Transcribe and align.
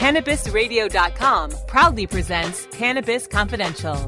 CannabisRadio.com 0.00 1.52
proudly 1.66 2.06
presents 2.06 2.64
Cannabis 2.72 3.26
Confidential 3.26 3.98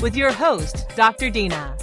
with 0.00 0.16
your 0.16 0.32
host, 0.32 0.86
Dr. 0.96 1.28
Dina. 1.28 1.76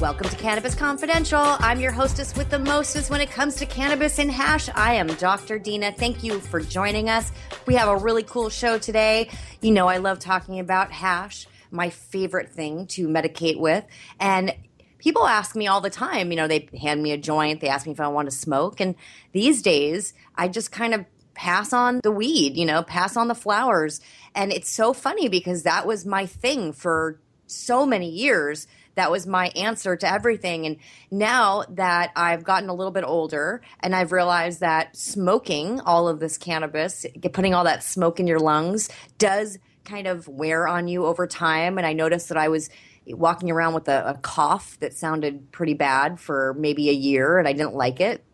Welcome 0.00 0.30
to 0.30 0.36
Cannabis 0.36 0.74
Confidential. 0.74 1.38
I'm 1.38 1.78
your 1.78 1.92
hostess 1.92 2.34
with 2.34 2.48
the 2.48 2.58
mostest 2.58 3.10
when 3.10 3.20
it 3.20 3.30
comes 3.30 3.56
to 3.56 3.66
cannabis 3.66 4.18
and 4.18 4.30
hash. 4.30 4.70
I 4.74 4.94
am 4.94 5.08
Dr. 5.08 5.58
Dina. 5.58 5.92
Thank 5.92 6.24
you 6.24 6.40
for 6.40 6.60
joining 6.60 7.10
us. 7.10 7.32
We 7.66 7.74
have 7.74 7.88
a 7.88 7.98
really 7.98 8.22
cool 8.22 8.48
show 8.48 8.78
today. 8.78 9.28
You 9.60 9.72
know, 9.72 9.88
I 9.88 9.98
love 9.98 10.18
talking 10.18 10.58
about 10.58 10.90
hash, 10.90 11.46
my 11.70 11.90
favorite 11.90 12.48
thing 12.48 12.86
to 12.86 13.08
medicate 13.08 13.60
with. 13.60 13.84
And 14.18 14.54
people 14.98 15.26
ask 15.26 15.54
me 15.54 15.66
all 15.66 15.82
the 15.82 15.90
time, 15.90 16.30
you 16.30 16.36
know, 16.38 16.48
they 16.48 16.66
hand 16.80 17.02
me 17.02 17.12
a 17.12 17.18
joint, 17.18 17.60
they 17.60 17.68
ask 17.68 17.84
me 17.84 17.92
if 17.92 18.00
I 18.00 18.08
want 18.08 18.30
to 18.30 18.34
smoke. 18.34 18.80
And 18.80 18.94
these 19.32 19.60
days, 19.60 20.14
I 20.34 20.48
just 20.48 20.72
kind 20.72 20.94
of 20.94 21.04
pass 21.36 21.72
on 21.72 22.00
the 22.02 22.10
weed, 22.10 22.56
you 22.56 22.64
know, 22.64 22.82
pass 22.82 23.16
on 23.16 23.28
the 23.28 23.34
flowers. 23.34 24.00
And 24.34 24.52
it's 24.52 24.70
so 24.70 24.92
funny 24.92 25.28
because 25.28 25.62
that 25.62 25.86
was 25.86 26.04
my 26.04 26.26
thing 26.26 26.72
for 26.72 27.20
so 27.46 27.86
many 27.86 28.10
years. 28.10 28.66
That 28.96 29.10
was 29.10 29.26
my 29.26 29.48
answer 29.48 29.94
to 29.94 30.10
everything. 30.10 30.66
And 30.66 30.78
now 31.10 31.64
that 31.68 32.10
I've 32.16 32.44
gotten 32.44 32.70
a 32.70 32.74
little 32.74 32.90
bit 32.90 33.04
older 33.04 33.60
and 33.80 33.94
I've 33.94 34.10
realized 34.10 34.60
that 34.60 34.96
smoking 34.96 35.80
all 35.80 36.08
of 36.08 36.18
this 36.18 36.38
cannabis, 36.38 37.04
putting 37.32 37.54
all 37.54 37.64
that 37.64 37.84
smoke 37.84 38.18
in 38.18 38.26
your 38.26 38.40
lungs, 38.40 38.88
does 39.18 39.58
kind 39.84 40.06
of 40.06 40.26
wear 40.26 40.66
on 40.66 40.88
you 40.88 41.04
over 41.04 41.26
time. 41.26 41.76
And 41.78 41.86
I 41.86 41.92
noticed 41.92 42.30
that 42.30 42.38
I 42.38 42.48
was 42.48 42.70
walking 43.06 43.50
around 43.50 43.74
with 43.74 43.88
a, 43.88 44.10
a 44.10 44.14
cough 44.14 44.78
that 44.80 44.94
sounded 44.94 45.52
pretty 45.52 45.74
bad 45.74 46.18
for 46.18 46.54
maybe 46.58 46.88
a 46.88 46.94
year 46.94 47.38
and 47.38 47.46
I 47.46 47.52
didn't 47.52 47.74
like 47.74 48.00
it. 48.00 48.24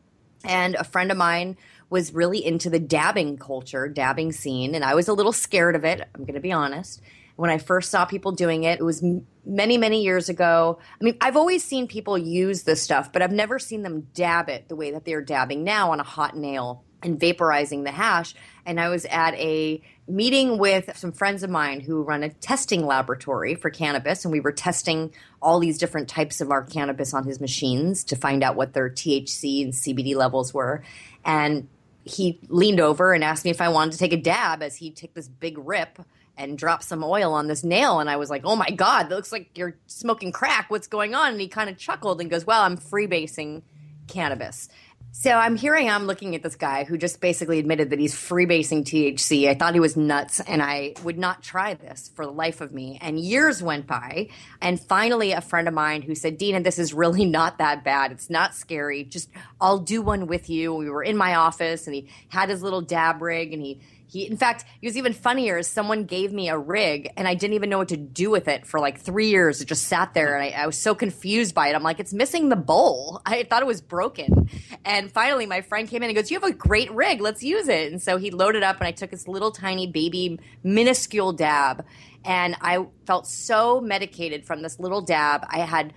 And 0.44 0.76
a 0.76 0.84
friend 0.84 1.10
of 1.10 1.16
mine 1.16 1.56
was 1.92 2.14
really 2.14 2.44
into 2.44 2.70
the 2.70 2.80
dabbing 2.80 3.36
culture, 3.36 3.86
dabbing 3.86 4.32
scene, 4.32 4.74
and 4.74 4.84
I 4.84 4.94
was 4.94 5.08
a 5.08 5.12
little 5.12 5.32
scared 5.32 5.76
of 5.76 5.84
it. 5.84 6.00
I'm 6.14 6.22
going 6.22 6.34
to 6.34 6.40
be 6.40 6.50
honest. 6.50 7.02
When 7.36 7.50
I 7.50 7.58
first 7.58 7.90
saw 7.90 8.04
people 8.06 8.32
doing 8.32 8.64
it, 8.64 8.80
it 8.80 8.82
was 8.82 9.04
many, 9.44 9.76
many 9.76 10.02
years 10.02 10.28
ago. 10.28 10.78
I 11.00 11.04
mean, 11.04 11.16
I've 11.20 11.36
always 11.36 11.62
seen 11.62 11.86
people 11.86 12.16
use 12.16 12.62
this 12.62 12.82
stuff, 12.82 13.12
but 13.12 13.20
I've 13.20 13.32
never 13.32 13.58
seen 13.58 13.82
them 13.82 14.08
dab 14.14 14.48
it 14.48 14.68
the 14.68 14.76
way 14.76 14.90
that 14.90 15.04
they're 15.04 15.22
dabbing 15.22 15.64
now 15.64 15.92
on 15.92 16.00
a 16.00 16.04
hot 16.04 16.36
nail 16.36 16.82
and 17.02 17.20
vaporizing 17.20 17.84
the 17.84 17.90
hash. 17.90 18.34
And 18.64 18.80
I 18.80 18.88
was 18.88 19.04
at 19.06 19.34
a 19.34 19.82
meeting 20.08 20.58
with 20.58 20.96
some 20.96 21.12
friends 21.12 21.42
of 21.42 21.50
mine 21.50 21.80
who 21.80 22.02
run 22.02 22.22
a 22.22 22.30
testing 22.30 22.86
laboratory 22.86 23.54
for 23.54 23.70
cannabis, 23.70 24.24
and 24.24 24.32
we 24.32 24.40
were 24.40 24.52
testing 24.52 25.12
all 25.40 25.58
these 25.58 25.78
different 25.78 26.08
types 26.08 26.40
of 26.40 26.50
our 26.50 26.62
cannabis 26.62 27.12
on 27.12 27.26
his 27.26 27.40
machines 27.40 28.04
to 28.04 28.16
find 28.16 28.42
out 28.42 28.56
what 28.56 28.72
their 28.72 28.88
THC 28.88 29.62
and 29.62 29.72
CBD 29.72 30.14
levels 30.14 30.54
were. 30.54 30.82
And 31.24 31.68
he 32.04 32.40
leaned 32.48 32.80
over 32.80 33.12
and 33.12 33.22
asked 33.22 33.44
me 33.44 33.50
if 33.50 33.60
I 33.60 33.68
wanted 33.68 33.92
to 33.92 33.98
take 33.98 34.12
a 34.12 34.16
dab 34.16 34.62
as 34.62 34.76
he 34.76 34.90
took 34.90 35.14
this 35.14 35.28
big 35.28 35.56
rip 35.58 35.98
and 36.36 36.56
drop 36.56 36.82
some 36.82 37.04
oil 37.04 37.32
on 37.34 37.46
this 37.46 37.62
nail. 37.62 38.00
And 38.00 38.08
I 38.08 38.16
was 38.16 38.30
like, 38.30 38.42
oh 38.44 38.56
my 38.56 38.70
God, 38.70 39.04
that 39.04 39.14
looks 39.14 39.32
like 39.32 39.50
you're 39.56 39.76
smoking 39.86 40.32
crack. 40.32 40.70
What's 40.70 40.86
going 40.86 41.14
on? 41.14 41.32
And 41.32 41.40
he 41.40 41.48
kind 41.48 41.68
of 41.68 41.76
chuckled 41.76 42.20
and 42.20 42.30
goes, 42.30 42.46
well, 42.46 42.62
I'm 42.62 42.78
freebasing 42.78 43.62
cannabis. 44.08 44.68
So 45.14 45.30
I'm 45.30 45.56
here 45.56 45.76
I 45.76 45.82
am 45.82 46.06
looking 46.06 46.34
at 46.34 46.42
this 46.42 46.56
guy 46.56 46.84
who 46.84 46.96
just 46.96 47.20
basically 47.20 47.58
admitted 47.58 47.90
that 47.90 47.98
he's 47.98 48.14
freebasing 48.14 48.82
THC. 48.82 49.46
I 49.46 49.54
thought 49.54 49.74
he 49.74 49.78
was 49.78 49.94
nuts 49.94 50.40
and 50.40 50.62
I 50.62 50.94
would 51.04 51.18
not 51.18 51.42
try 51.42 51.74
this 51.74 52.10
for 52.14 52.24
the 52.24 52.32
life 52.32 52.62
of 52.62 52.72
me. 52.72 52.98
And 52.98 53.20
years 53.20 53.62
went 53.62 53.86
by 53.86 54.30
and 54.62 54.80
finally 54.80 55.32
a 55.32 55.42
friend 55.42 55.68
of 55.68 55.74
mine 55.74 56.00
who 56.00 56.14
said, 56.14 56.38
Dina, 56.38 56.62
this 56.62 56.78
is 56.78 56.94
really 56.94 57.26
not 57.26 57.58
that 57.58 57.84
bad. 57.84 58.10
It's 58.10 58.30
not 58.30 58.54
scary. 58.54 59.04
Just 59.04 59.28
I'll 59.60 59.80
do 59.80 60.00
one 60.00 60.28
with 60.28 60.48
you. 60.48 60.72
We 60.72 60.88
were 60.88 61.02
in 61.02 61.18
my 61.18 61.34
office 61.34 61.86
and 61.86 61.94
he 61.94 62.08
had 62.28 62.48
his 62.48 62.62
little 62.62 62.80
dab 62.80 63.20
rig 63.20 63.52
and 63.52 63.60
he 63.60 63.82
he, 64.12 64.26
in 64.26 64.36
fact, 64.36 64.66
it 64.82 64.86
was 64.86 64.98
even 64.98 65.14
funnier. 65.14 65.62
Someone 65.62 66.04
gave 66.04 66.34
me 66.34 66.50
a 66.50 66.58
rig, 66.58 67.10
and 67.16 67.26
I 67.26 67.32
didn't 67.32 67.54
even 67.54 67.70
know 67.70 67.78
what 67.78 67.88
to 67.88 67.96
do 67.96 68.30
with 68.30 68.46
it 68.46 68.66
for 68.66 68.78
like 68.78 69.00
three 69.00 69.30
years. 69.30 69.62
It 69.62 69.64
just 69.68 69.84
sat 69.84 70.12
there, 70.12 70.36
and 70.36 70.54
I, 70.54 70.62
I 70.64 70.66
was 70.66 70.76
so 70.76 70.94
confused 70.94 71.54
by 71.54 71.68
it. 71.68 71.74
I'm 71.74 71.82
like, 71.82 71.98
it's 71.98 72.12
missing 72.12 72.50
the 72.50 72.56
bowl. 72.56 73.22
I 73.26 73.44
thought 73.44 73.62
it 73.62 73.66
was 73.66 73.80
broken. 73.80 74.50
And 74.84 75.10
finally, 75.10 75.46
my 75.46 75.62
friend 75.62 75.88
came 75.88 76.02
in 76.02 76.10
and 76.10 76.16
goes, 76.16 76.30
"You 76.30 76.38
have 76.38 76.50
a 76.50 76.52
great 76.52 76.92
rig. 76.92 77.22
Let's 77.22 77.42
use 77.42 77.68
it." 77.68 77.90
And 77.90 78.02
so 78.02 78.18
he 78.18 78.30
loaded 78.30 78.62
up, 78.62 78.76
and 78.80 78.86
I 78.86 78.92
took 78.92 79.10
this 79.10 79.26
little 79.26 79.50
tiny 79.50 79.86
baby, 79.86 80.38
minuscule 80.62 81.32
dab, 81.32 81.82
and 82.22 82.54
I 82.60 82.86
felt 83.06 83.26
so 83.26 83.80
medicated 83.80 84.44
from 84.44 84.60
this 84.60 84.78
little 84.78 85.00
dab. 85.00 85.46
I 85.48 85.60
had 85.60 85.94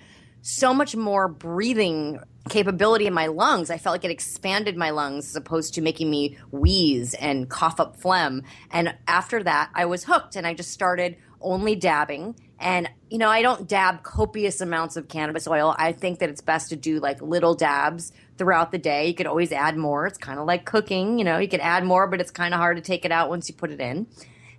so 0.47 0.75
much 0.75 0.95
more 0.95 1.28
breathing 1.28 2.19
capability 2.50 3.07
in 3.07 3.13
my 3.16 3.25
lungs. 3.25 3.72
I 3.72 3.79
felt 3.79 3.95
like 3.95 4.06
it 4.06 4.11
expanded 4.11 4.78
my 4.78 4.91
lungs 4.91 5.29
as 5.29 5.35
opposed 5.35 5.73
to 5.73 5.81
making 5.81 6.11
me 6.11 6.38
wheeze 6.51 7.16
and 7.16 7.50
cough 7.50 7.79
up 7.79 7.97
phlegm. 7.97 8.44
And 8.69 8.95
after 9.07 9.41
that, 9.41 9.72
I 9.73 9.85
was 9.85 10.03
hooked 10.03 10.35
and 10.35 10.45
I 10.45 10.53
just 10.53 10.69
started 10.69 11.17
only 11.41 11.75
dabbing. 11.75 12.35
And, 12.59 12.88
you 13.09 13.17
know, 13.17 13.28
I 13.28 13.41
don't 13.41 13.67
dab 13.67 14.03
copious 14.03 14.61
amounts 14.61 14.97
of 14.97 15.07
cannabis 15.07 15.47
oil. 15.47 15.73
I 15.79 15.94
think 15.94 16.19
that 16.19 16.29
it's 16.29 16.41
best 16.41 16.69
to 16.69 16.75
do 16.75 17.00
like 17.00 17.23
little 17.23 17.55
dabs 17.55 18.13
throughout 18.38 18.72
the 18.72 18.78
day. 18.78 19.07
You 19.07 19.16
could 19.16 19.25
always 19.25 19.51
add 19.51 19.75
more. 19.75 20.05
It's 20.05 20.19
kind 20.19 20.38
of 20.38 20.45
like 20.45 20.63
cooking, 20.63 21.17
you 21.17 21.25
know, 21.25 21.39
you 21.39 21.47
could 21.47 21.59
add 21.59 21.84
more, 21.84 22.05
but 22.05 22.22
it's 22.22 22.29
kind 22.29 22.53
of 22.53 22.59
hard 22.59 22.78
to 22.78 22.84
take 22.84 23.03
it 23.03 23.11
out 23.11 23.29
once 23.29 23.50
you 23.50 23.55
put 23.55 23.72
it 23.72 23.81
in. 23.81 24.05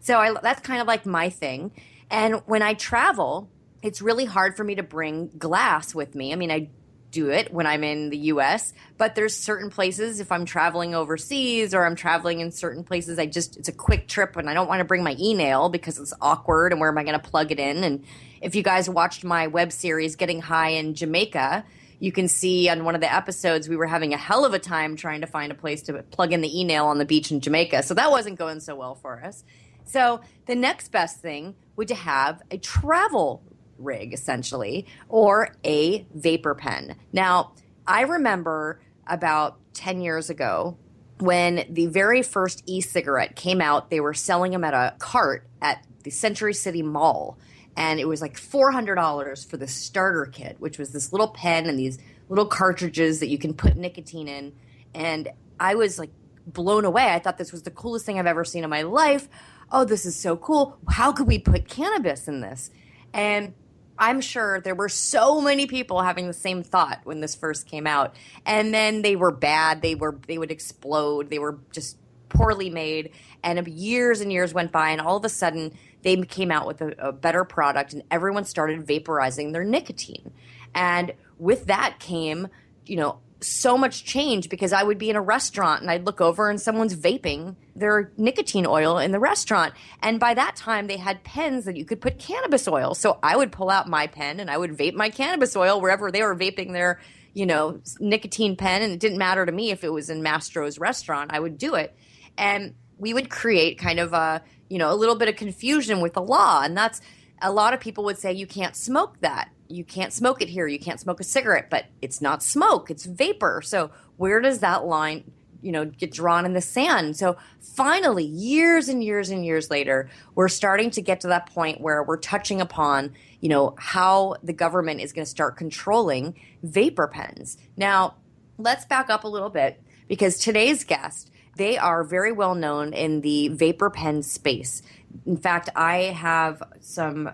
So 0.00 0.18
I, 0.18 0.34
that's 0.42 0.62
kind 0.62 0.80
of 0.80 0.88
like 0.88 1.06
my 1.06 1.30
thing. 1.30 1.70
And 2.10 2.42
when 2.46 2.62
I 2.62 2.74
travel, 2.74 3.48
it's 3.86 4.02
really 4.02 4.24
hard 4.24 4.56
for 4.56 4.64
me 4.64 4.74
to 4.74 4.82
bring 4.82 5.28
glass 5.38 5.94
with 5.94 6.16
me. 6.16 6.32
I 6.32 6.36
mean, 6.36 6.50
I 6.50 6.70
do 7.12 7.30
it 7.30 7.54
when 7.54 7.68
I'm 7.68 7.84
in 7.84 8.10
the 8.10 8.18
US, 8.32 8.74
but 8.98 9.14
there's 9.14 9.34
certain 9.34 9.70
places 9.70 10.18
if 10.18 10.32
I'm 10.32 10.44
traveling 10.44 10.92
overseas 10.92 11.72
or 11.72 11.86
I'm 11.86 11.94
traveling 11.94 12.40
in 12.40 12.50
certain 12.50 12.82
places, 12.82 13.16
I 13.16 13.26
just 13.26 13.56
it's 13.56 13.68
a 13.68 13.72
quick 13.72 14.08
trip 14.08 14.34
and 14.34 14.50
I 14.50 14.54
don't 14.54 14.66
want 14.66 14.80
to 14.80 14.84
bring 14.84 15.04
my 15.04 15.14
e-nail 15.20 15.68
because 15.68 16.00
it's 16.00 16.12
awkward 16.20 16.72
and 16.72 16.80
where 16.80 16.90
am 16.90 16.98
I 16.98 17.04
going 17.04 17.18
to 17.18 17.30
plug 17.30 17.52
it 17.52 17.60
in? 17.60 17.84
And 17.84 18.04
if 18.42 18.56
you 18.56 18.64
guys 18.64 18.90
watched 18.90 19.22
my 19.22 19.46
web 19.46 19.70
series 19.70 20.16
Getting 20.16 20.42
High 20.42 20.70
in 20.70 20.94
Jamaica, 20.94 21.64
you 22.00 22.10
can 22.10 22.26
see 22.26 22.68
on 22.68 22.84
one 22.84 22.96
of 22.96 23.00
the 23.00 23.14
episodes 23.14 23.68
we 23.68 23.76
were 23.76 23.86
having 23.86 24.14
a 24.14 24.18
hell 24.18 24.44
of 24.44 24.52
a 24.52 24.58
time 24.58 24.96
trying 24.96 25.20
to 25.20 25.28
find 25.28 25.52
a 25.52 25.54
place 25.54 25.82
to 25.82 26.02
plug 26.02 26.32
in 26.32 26.40
the 26.40 26.60
e-nail 26.60 26.86
on 26.86 26.98
the 26.98 27.06
beach 27.06 27.30
in 27.30 27.40
Jamaica. 27.40 27.84
So 27.84 27.94
that 27.94 28.10
wasn't 28.10 28.36
going 28.36 28.58
so 28.58 28.74
well 28.74 28.96
for 28.96 29.22
us. 29.22 29.44
So 29.84 30.22
the 30.46 30.56
next 30.56 30.90
best 30.90 31.20
thing 31.20 31.54
would 31.76 31.86
to 31.88 31.94
have 31.94 32.42
a 32.50 32.58
travel 32.58 33.44
rig 33.78 34.12
essentially 34.12 34.86
or 35.08 35.54
a 35.64 36.06
vapor 36.14 36.54
pen. 36.54 36.96
Now, 37.12 37.52
I 37.86 38.02
remember 38.02 38.80
about 39.06 39.58
10 39.74 40.00
years 40.00 40.30
ago 40.30 40.76
when 41.18 41.64
the 41.70 41.86
very 41.86 42.22
first 42.22 42.62
e-cigarette 42.66 43.36
came 43.36 43.60
out, 43.60 43.90
they 43.90 44.00
were 44.00 44.14
selling 44.14 44.52
them 44.52 44.64
at 44.64 44.74
a 44.74 44.94
cart 44.98 45.46
at 45.62 45.84
the 46.02 46.10
Century 46.10 46.54
City 46.54 46.82
Mall 46.82 47.38
and 47.76 48.00
it 48.00 48.08
was 48.08 48.22
like 48.22 48.40
$400 48.40 49.48
for 49.48 49.56
the 49.58 49.68
starter 49.68 50.26
kit, 50.26 50.56
which 50.58 50.78
was 50.78 50.92
this 50.92 51.12
little 51.12 51.28
pen 51.28 51.66
and 51.66 51.78
these 51.78 51.98
little 52.28 52.46
cartridges 52.46 53.20
that 53.20 53.28
you 53.28 53.38
can 53.38 53.54
put 53.54 53.76
nicotine 53.76 54.28
in 54.28 54.52
and 54.94 55.28
I 55.58 55.74
was 55.74 55.98
like 55.98 56.10
blown 56.46 56.84
away. 56.84 57.08
I 57.12 57.18
thought 57.18 57.38
this 57.38 57.52
was 57.52 57.62
the 57.62 57.70
coolest 57.70 58.06
thing 58.06 58.18
I've 58.18 58.26
ever 58.26 58.44
seen 58.44 58.64
in 58.64 58.70
my 58.70 58.82
life. 58.82 59.28
Oh, 59.70 59.84
this 59.84 60.06
is 60.06 60.16
so 60.16 60.36
cool. 60.36 60.78
How 60.88 61.12
could 61.12 61.26
we 61.26 61.38
put 61.38 61.68
cannabis 61.68 62.28
in 62.28 62.40
this? 62.40 62.70
And 63.12 63.54
I'm 63.98 64.20
sure 64.20 64.60
there 64.60 64.74
were 64.74 64.88
so 64.88 65.40
many 65.40 65.66
people 65.66 66.02
having 66.02 66.26
the 66.26 66.32
same 66.32 66.62
thought 66.62 67.00
when 67.04 67.20
this 67.20 67.34
first 67.34 67.66
came 67.66 67.86
out. 67.86 68.14
And 68.44 68.72
then 68.72 69.02
they 69.02 69.16
were 69.16 69.30
bad. 69.30 69.82
They 69.82 69.94
were 69.94 70.18
they 70.26 70.38
would 70.38 70.50
explode. 70.50 71.30
They 71.30 71.38
were 71.38 71.58
just 71.72 71.96
poorly 72.28 72.70
made. 72.70 73.12
And 73.42 73.66
years 73.68 74.20
and 74.20 74.32
years 74.32 74.52
went 74.52 74.72
by 74.72 74.90
and 74.90 75.00
all 75.00 75.16
of 75.16 75.24
a 75.24 75.28
sudden 75.28 75.72
they 76.02 76.16
came 76.22 76.50
out 76.50 76.66
with 76.66 76.80
a, 76.80 76.94
a 76.98 77.12
better 77.12 77.44
product 77.44 77.92
and 77.92 78.02
everyone 78.10 78.44
started 78.44 78.86
vaporizing 78.86 79.52
their 79.52 79.64
nicotine. 79.64 80.32
And 80.74 81.12
with 81.38 81.66
that 81.66 81.98
came, 81.98 82.48
you 82.84 82.96
know, 82.96 83.18
so 83.40 83.76
much 83.76 84.04
change 84.04 84.48
because 84.48 84.72
I 84.72 84.82
would 84.82 84.98
be 84.98 85.10
in 85.10 85.16
a 85.16 85.20
restaurant 85.20 85.82
and 85.82 85.90
I'd 85.90 86.06
look 86.06 86.20
over 86.20 86.48
and 86.48 86.60
someone's 86.60 86.96
vaping 86.96 87.56
their 87.74 88.10
nicotine 88.16 88.66
oil 88.66 88.98
in 88.98 89.12
the 89.12 89.18
restaurant. 89.18 89.74
And 90.02 90.18
by 90.18 90.34
that 90.34 90.56
time, 90.56 90.86
they 90.86 90.96
had 90.96 91.22
pens 91.22 91.66
that 91.66 91.76
you 91.76 91.84
could 91.84 92.00
put 92.00 92.18
cannabis 92.18 92.66
oil. 92.66 92.94
So 92.94 93.18
I 93.22 93.36
would 93.36 93.52
pull 93.52 93.68
out 93.68 93.88
my 93.88 94.06
pen 94.06 94.40
and 94.40 94.50
I 94.50 94.56
would 94.56 94.70
vape 94.70 94.94
my 94.94 95.10
cannabis 95.10 95.54
oil 95.54 95.80
wherever 95.80 96.10
they 96.10 96.22
were 96.22 96.34
vaping 96.34 96.72
their, 96.72 97.00
you 97.34 97.44
know, 97.44 97.80
nicotine 98.00 98.56
pen. 98.56 98.82
And 98.82 98.92
it 98.92 99.00
didn't 99.00 99.18
matter 99.18 99.44
to 99.44 99.52
me 99.52 99.70
if 99.70 99.84
it 99.84 99.92
was 99.92 100.08
in 100.08 100.22
Mastro's 100.22 100.78
restaurant, 100.78 101.30
I 101.32 101.40
would 101.40 101.58
do 101.58 101.74
it. 101.74 101.94
And 102.38 102.74
we 102.98 103.12
would 103.12 103.28
create 103.28 103.78
kind 103.78 104.00
of 104.00 104.14
a, 104.14 104.42
you 104.68 104.78
know, 104.78 104.90
a 104.90 104.96
little 104.96 105.16
bit 105.16 105.28
of 105.28 105.36
confusion 105.36 106.00
with 106.00 106.14
the 106.14 106.22
law. 106.22 106.62
And 106.62 106.76
that's 106.76 107.02
a 107.42 107.52
lot 107.52 107.74
of 107.74 107.80
people 107.80 108.04
would 108.04 108.18
say 108.18 108.32
you 108.32 108.46
can't 108.46 108.74
smoke 108.74 109.20
that. 109.20 109.50
You 109.68 109.84
can't 109.84 110.12
smoke 110.12 110.42
it 110.42 110.48
here. 110.48 110.66
You 110.66 110.78
can't 110.78 111.00
smoke 111.00 111.20
a 111.20 111.24
cigarette, 111.24 111.70
but 111.70 111.86
it's 112.00 112.20
not 112.20 112.42
smoke, 112.42 112.90
it's 112.90 113.04
vapor. 113.04 113.62
So 113.64 113.90
where 114.16 114.40
does 114.40 114.60
that 114.60 114.84
line 114.84 115.24
you 115.62 115.72
know 115.72 115.84
get 115.84 116.12
drawn 116.12 116.44
in 116.44 116.52
the 116.52 116.60
sand 116.60 117.16
so 117.16 117.36
finally 117.60 118.24
years 118.24 118.88
and 118.88 119.02
years 119.02 119.30
and 119.30 119.44
years 119.44 119.70
later 119.70 120.08
we're 120.34 120.48
starting 120.48 120.90
to 120.90 121.02
get 121.02 121.20
to 121.20 121.28
that 121.28 121.52
point 121.52 121.80
where 121.80 122.02
we're 122.02 122.16
touching 122.16 122.60
upon 122.60 123.12
you 123.40 123.48
know 123.48 123.74
how 123.78 124.36
the 124.42 124.52
government 124.52 125.00
is 125.00 125.12
going 125.12 125.24
to 125.24 125.30
start 125.30 125.56
controlling 125.56 126.38
vapor 126.62 127.08
pens 127.08 127.56
now 127.76 128.14
let's 128.58 128.84
back 128.84 129.10
up 129.10 129.24
a 129.24 129.28
little 129.28 129.50
bit 129.50 129.82
because 130.08 130.38
today's 130.38 130.84
guest 130.84 131.30
they 131.56 131.76
are 131.78 132.04
very 132.04 132.32
well 132.32 132.54
known 132.54 132.92
in 132.92 133.20
the 133.22 133.48
vapor 133.48 133.90
pen 133.90 134.22
space 134.22 134.82
in 135.24 135.36
fact 135.36 135.68
i 135.74 135.96
have 135.96 136.62
some 136.80 137.30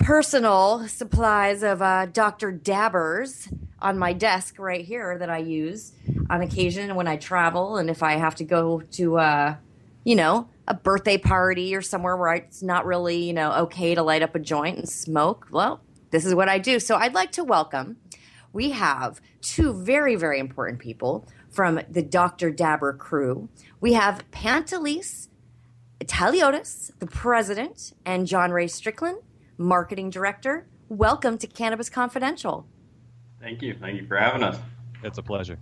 personal 0.00 0.88
supplies 0.88 1.62
of 1.62 1.80
uh, 1.82 2.06
dr 2.06 2.50
dabbers 2.52 3.48
on 3.80 3.98
my 3.98 4.12
desk 4.12 4.58
right 4.58 4.84
here 4.84 5.16
that 5.16 5.30
I 5.30 5.38
use 5.38 5.92
on 6.28 6.42
occasion 6.42 6.94
when 6.94 7.06
I 7.06 7.16
travel 7.16 7.76
and 7.76 7.88
if 7.88 8.02
I 8.02 8.14
have 8.14 8.34
to 8.36 8.44
go 8.44 8.80
to 8.92 9.18
uh, 9.18 9.56
you 10.04 10.16
know, 10.16 10.48
a 10.66 10.74
birthday 10.74 11.18
party 11.18 11.74
or 11.74 11.82
somewhere 11.82 12.16
where 12.16 12.34
it's 12.34 12.62
not 12.62 12.86
really, 12.86 13.24
you 13.24 13.32
know, 13.32 13.52
okay 13.52 13.94
to 13.94 14.02
light 14.02 14.22
up 14.22 14.34
a 14.34 14.38
joint 14.38 14.78
and 14.78 14.88
smoke. 14.88 15.46
Well, 15.50 15.80
this 16.10 16.24
is 16.24 16.34
what 16.34 16.48
I 16.48 16.58
do. 16.58 16.80
So 16.80 16.96
I'd 16.96 17.14
like 17.14 17.32
to 17.32 17.44
welcome 17.44 17.96
we 18.52 18.70
have 18.70 19.20
two 19.40 19.72
very, 19.72 20.16
very 20.16 20.40
important 20.40 20.80
people 20.80 21.26
from 21.48 21.80
the 21.88 22.02
Dr. 22.02 22.50
Dabber 22.50 22.94
crew. 22.94 23.48
We 23.80 23.92
have 23.92 24.28
Pantelis 24.32 25.28
Antaliotis, 26.00 26.90
the 26.98 27.06
president, 27.06 27.92
and 28.04 28.26
Johnray 28.26 28.66
Strickland, 28.66 29.18
marketing 29.60 30.08
director. 30.08 30.66
Welcome 30.88 31.36
to 31.38 31.46
Cannabis 31.46 31.90
Confidential. 31.90 32.66
Thank 33.40 33.60
you. 33.60 33.76
Thank 33.78 34.00
you 34.00 34.06
for 34.06 34.16
having 34.16 34.42
us. 34.42 34.58
It's 35.04 35.18
a 35.18 35.22
pleasure. 35.22 35.58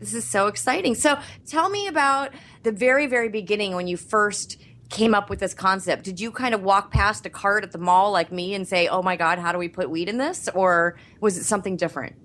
This 0.00 0.14
is 0.14 0.24
so 0.24 0.46
exciting. 0.46 0.94
So, 0.94 1.18
tell 1.46 1.68
me 1.68 1.86
about 1.86 2.32
the 2.62 2.72
very, 2.72 3.06
very 3.06 3.28
beginning 3.28 3.74
when 3.74 3.86
you 3.86 3.96
first 3.96 4.58
came 4.88 5.14
up 5.14 5.28
with 5.28 5.38
this 5.38 5.52
concept. 5.54 6.04
Did 6.04 6.18
you 6.18 6.30
kind 6.30 6.54
of 6.54 6.62
walk 6.62 6.90
past 6.90 7.26
a 7.26 7.30
cart 7.30 7.62
at 7.62 7.72
the 7.72 7.78
mall 7.78 8.10
like 8.10 8.32
me 8.32 8.54
and 8.54 8.66
say, 8.66 8.88
"Oh 8.88 9.02
my 9.02 9.16
God, 9.16 9.38
how 9.38 9.52
do 9.52 9.58
we 9.58 9.68
put 9.68 9.90
weed 9.90 10.08
in 10.08 10.18
this?" 10.18 10.48
Or 10.54 10.96
was 11.20 11.36
it 11.36 11.44
something 11.44 11.76
different? 11.76 12.16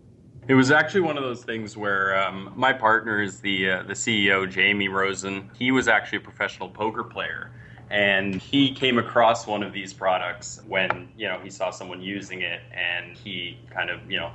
It 0.47 0.55
was 0.55 0.71
actually 0.71 1.01
one 1.01 1.17
of 1.17 1.23
those 1.23 1.43
things 1.43 1.77
where 1.77 2.17
um, 2.21 2.51
my 2.55 2.73
partner 2.73 3.21
is 3.21 3.39
the 3.39 3.69
uh, 3.69 3.83
the 3.83 3.93
CEO, 3.93 4.49
Jamie 4.49 4.87
Rosen. 4.87 5.49
He 5.57 5.71
was 5.71 5.87
actually 5.87 6.19
a 6.19 6.21
professional 6.21 6.69
poker 6.69 7.03
player, 7.03 7.51
and 7.91 8.41
he 8.41 8.73
came 8.73 8.97
across 8.97 9.45
one 9.45 9.61
of 9.61 9.73
these 9.73 9.93
products 9.93 10.61
when 10.67 11.09
you 11.17 11.27
know 11.27 11.39
he 11.43 11.49
saw 11.49 11.69
someone 11.69 12.01
using 12.01 12.41
it, 12.41 12.61
and 12.71 13.15
he 13.15 13.57
kind 13.69 13.89
of 13.89 14.09
you 14.09 14.17
know 14.17 14.31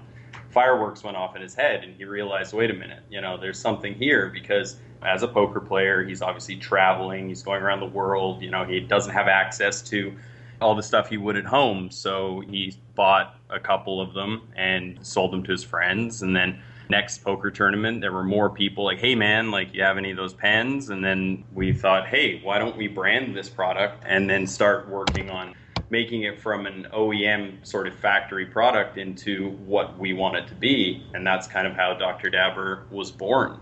fireworks 0.50 1.03
went 1.03 1.17
off 1.17 1.37
in 1.37 1.43
his 1.43 1.55
head 1.55 1.85
and 1.85 1.94
he 1.97 2.05
realized, 2.05 2.55
wait 2.55 2.70
a 2.70 2.75
minute, 2.75 3.03
you 3.11 3.20
know, 3.20 3.37
there's 3.37 3.58
something 3.58 3.94
here 3.94 4.31
because 4.32 4.76
as 5.03 5.23
a 5.23 5.29
poker 5.29 5.61
player, 5.61 6.03
he's 6.03 6.23
obviously 6.23 6.56
traveling, 6.56 7.29
he's 7.29 7.43
going 7.43 7.62
around 7.62 7.81
the 7.81 7.87
world, 7.87 8.41
you 8.41 8.50
know, 8.50 8.64
he 8.64 8.81
doesn't 8.81 9.12
have 9.12 9.29
access 9.29 9.82
to 9.82 10.17
all 10.62 10.75
the 10.75 10.82
stuff 10.82 11.11
he 11.11 11.19
would 11.19 11.37
at 11.37 11.44
home. 11.44 11.91
So 11.91 12.41
he 12.41 12.75
bought 12.94 13.38
a 13.50 13.61
couple 13.61 14.00
of 14.00 14.14
them 14.14 14.49
and 14.56 14.99
sold 15.06 15.32
them 15.32 15.43
to 15.44 15.52
his 15.52 15.62
friends. 15.62 16.23
And 16.23 16.35
then 16.35 16.62
next 16.88 17.19
poker 17.19 17.50
tournament, 17.50 18.00
there 18.00 18.12
were 18.12 18.25
more 18.25 18.50
people 18.50 18.85
like, 18.85 18.99
hey 18.99 19.15
man, 19.15 19.50
like, 19.50 19.75
you 19.75 19.83
have 19.83 19.99
any 19.99 20.11
of 20.11 20.17
those 20.17 20.35
pens? 20.35 20.91
And 20.91 21.05
then 21.05 21.44
we 21.53 21.73
thought, 21.73 22.06
hey, 22.06 22.41
why 22.43 22.59
don't 22.59 22.77
we 22.77 22.88
brand 22.88 23.37
this 23.37 23.49
product 23.49 24.05
and 24.06 24.29
then 24.29 24.47
start 24.47 24.88
working 24.88 25.31
on 25.31 25.55
making 25.91 26.23
it 26.23 26.41
from 26.41 26.67
an 26.67 26.88
OEM 26.93 27.65
sort 27.67 27.87
of 27.87 27.94
factory 27.94 28.47
product 28.47 28.99
into 28.99 29.50
what 29.67 29.99
we 29.99 30.12
want 30.12 30.37
it 30.37 30.47
to 30.49 30.55
be. 30.55 31.05
And 31.15 31.27
that's 31.27 31.47
kind 31.47 31.67
of 31.67 31.75
how 31.75 31.94
Dr. 31.94 32.31
Dabber 32.31 32.87
was 32.91 33.11
born. 33.11 33.61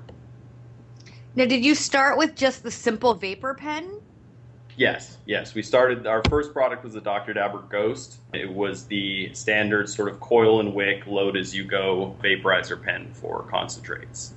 Now, 1.37 1.47
did 1.47 1.65
you 1.65 1.75
start 1.75 2.17
with 2.17 2.35
just 2.37 2.63
the 2.63 2.71
simple 2.71 3.15
vapor 3.15 3.55
pen? 3.55 4.01
Yes, 4.77 5.19
yes. 5.27 5.55
We 5.55 5.63
started, 5.63 6.07
our 6.07 6.23
first 6.29 6.53
product 6.53 6.85
was 6.85 6.95
the 6.95 7.01
Dr. 7.01 7.33
Dabber 7.33 7.63
Ghost. 7.69 8.19
It 8.33 8.51
was 8.51 8.87
the 8.87 9.33
standard 9.35 9.89
sort 9.89 10.09
of 10.09 10.21
coil 10.21 10.61
and 10.61 10.75
wick, 10.75 11.07
load 11.07 11.37
as 11.37 11.55
you 11.55 11.65
go 11.65 12.17
vaporizer 12.23 12.83
pen 12.83 13.13
for 13.13 13.45
concentrates. 13.51 14.35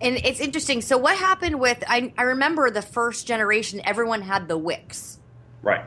And 0.00 0.16
it's 0.16 0.40
interesting. 0.40 0.80
So, 0.80 0.96
what 0.96 1.16
happened 1.16 1.58
with, 1.58 1.82
I, 1.88 2.12
I 2.16 2.22
remember 2.22 2.70
the 2.70 2.82
first 2.82 3.26
generation, 3.26 3.80
everyone 3.84 4.22
had 4.22 4.46
the 4.46 4.56
wicks. 4.56 5.18
Right. 5.62 5.84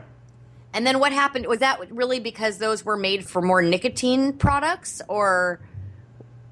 And 0.74 0.86
then 0.86 0.98
what 0.98 1.12
happened? 1.12 1.46
Was 1.46 1.60
that 1.60 1.90
really 1.90 2.20
because 2.20 2.58
those 2.58 2.84
were 2.84 2.96
made 2.96 3.26
for 3.26 3.40
more 3.40 3.62
nicotine 3.62 4.34
products, 4.34 5.00
or 5.08 5.60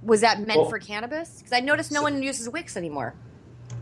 was 0.02 0.22
that 0.22 0.38
meant 0.46 0.60
well, 0.60 0.70
for 0.70 0.78
cannabis? 0.78 1.38
Because 1.38 1.52
I 1.52 1.60
noticed 1.60 1.92
no 1.92 2.00
so, 2.00 2.04
one 2.04 2.22
uses 2.22 2.48
wicks 2.48 2.76
anymore. 2.76 3.14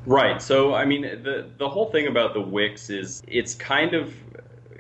Right. 0.07 0.41
So 0.41 0.75
I 0.75 0.85
mean, 0.85 1.03
the 1.03 1.49
the 1.59 1.69
whole 1.69 1.91
thing 1.91 2.07
about 2.07 2.35
the 2.35 2.41
wicks 2.41 2.91
is 2.91 3.23
it's 3.27 3.55
kind 3.55 3.95
of 3.95 4.15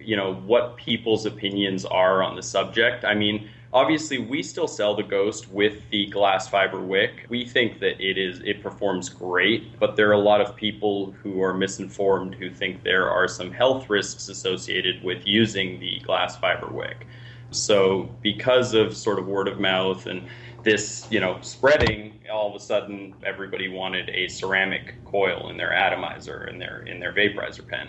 you 0.00 0.16
know 0.16 0.34
what 0.34 0.76
people's 0.76 1.26
opinions 1.26 1.84
are 1.84 2.22
on 2.22 2.37
the 2.37 2.43
subject. 2.43 3.05
I 3.05 3.14
mean, 3.14 3.49
Obviously, 3.72 4.16
we 4.19 4.43
still 4.43 4.66
sell 4.66 4.94
the 4.96 5.02
Ghost 5.02 5.50
with 5.50 5.90
the 5.90 6.06
glass 6.06 6.49
fiber 6.49 6.81
wick. 6.81 7.26
We 7.28 7.44
think 7.44 7.81
that 7.81 8.00
it 8.00 8.16
is 8.16 8.40
it 8.43 8.62
performs 8.62 9.10
great, 9.10 9.78
but 9.78 9.94
there 9.94 10.08
are 10.08 10.14
a 10.14 10.19
lot 10.19 10.40
of 10.40 10.56
people 10.56 11.12
who 11.22 11.43
are 11.43 11.52
misinformed 11.52 12.34
who 12.34 12.49
think 12.49 12.82
there 12.82 13.11
are 13.11 13.28
some 13.28 13.52
health 13.52 13.90
risks 13.90 14.28
associated 14.31 15.04
with 15.04 15.26
using 15.26 15.81
the 15.81 16.00
glass 16.00 16.34
fiber 16.38 16.69
wick. 16.69 17.06
So, 17.50 18.08
because 18.22 18.72
of 18.72 18.96
sort 18.96 19.19
of 19.19 19.26
word 19.26 19.49
of 19.49 19.61
mouth 19.61 20.06
and 20.06 20.26
this, 20.62 21.06
you 21.10 21.20
know, 21.20 21.38
spreading, 21.40 22.20
all 22.31 22.49
of 22.49 22.55
a 22.55 22.60
sudden 22.64 23.14
everybody 23.25 23.69
wanted 23.69 24.08
a 24.10 24.28
ceramic 24.28 25.02
coil 25.05 25.49
in 25.50 25.56
their 25.56 25.72
atomizer 25.72 26.46
in 26.49 26.58
their 26.58 26.81
in 26.82 27.00
their 27.00 27.12
vaporizer 27.12 27.66
pen. 27.66 27.88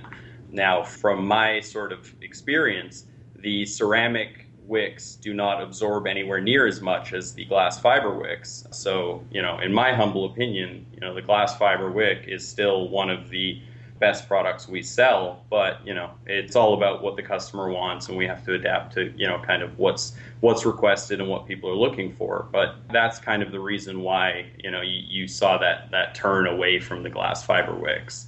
Now, 0.52 0.84
from 0.84 1.26
my 1.26 1.60
sort 1.60 1.92
of 1.92 2.14
experience, 2.22 3.06
the 3.36 3.66
ceramic 3.66 4.48
wicks 4.66 5.16
do 5.16 5.34
not 5.34 5.62
absorb 5.62 6.08
anywhere 6.08 6.40
near 6.40 6.68
as 6.68 6.80
much 6.80 7.14
as 7.14 7.34
the 7.34 7.44
glass 7.46 7.80
fiber 7.80 8.18
wicks. 8.18 8.66
So, 8.72 9.24
you 9.32 9.42
know, 9.42 9.60
in 9.60 9.74
my 9.74 9.94
humble 9.94 10.26
opinion, 10.26 10.86
you 10.94 11.00
know, 11.00 11.14
the 11.14 11.22
glass 11.22 11.58
fiber 11.58 11.92
wick 11.92 12.26
is 12.28 12.48
still 12.48 12.88
one 12.90 13.10
of 13.10 13.30
the 13.30 13.62
best 14.00 14.28
products 14.28 14.68
we 14.68 14.82
sell, 14.82 15.44
but 15.50 15.86
you 15.86 15.94
know, 15.94 16.12
it's 16.26 16.56
all 16.56 16.74
about 16.74 17.04
what 17.04 17.16
the 17.16 17.24
customer 17.24 17.70
wants 17.70 18.08
and 18.08 18.18
we 18.18 18.26
have 18.26 18.44
to 18.46 18.54
adapt 18.54 18.94
to, 18.94 19.14
you 19.16 19.28
know, 19.28 19.40
kind 19.40 19.62
of 19.62 19.78
what's 19.78 20.14
what's 20.40 20.66
requested 20.66 21.20
and 21.20 21.30
what 21.30 21.46
people 21.46 21.70
are 21.70 21.76
looking 21.76 22.14
for. 22.14 22.48
But 22.52 22.76
that's 22.92 23.20
kind 23.20 23.44
of 23.44 23.52
the 23.52 23.60
reason 23.60 24.02
why, 24.02 24.46
you 24.58 24.72
know, 24.72 24.82
you, 24.82 25.04
you 25.08 25.28
saw 25.28 25.58
that 25.58 25.92
that 25.92 26.16
turn 26.16 26.48
away 26.48 26.80
from 26.80 27.04
the 27.04 27.10
glass 27.10 27.46
fiber 27.46 27.76
wicks. 27.76 28.28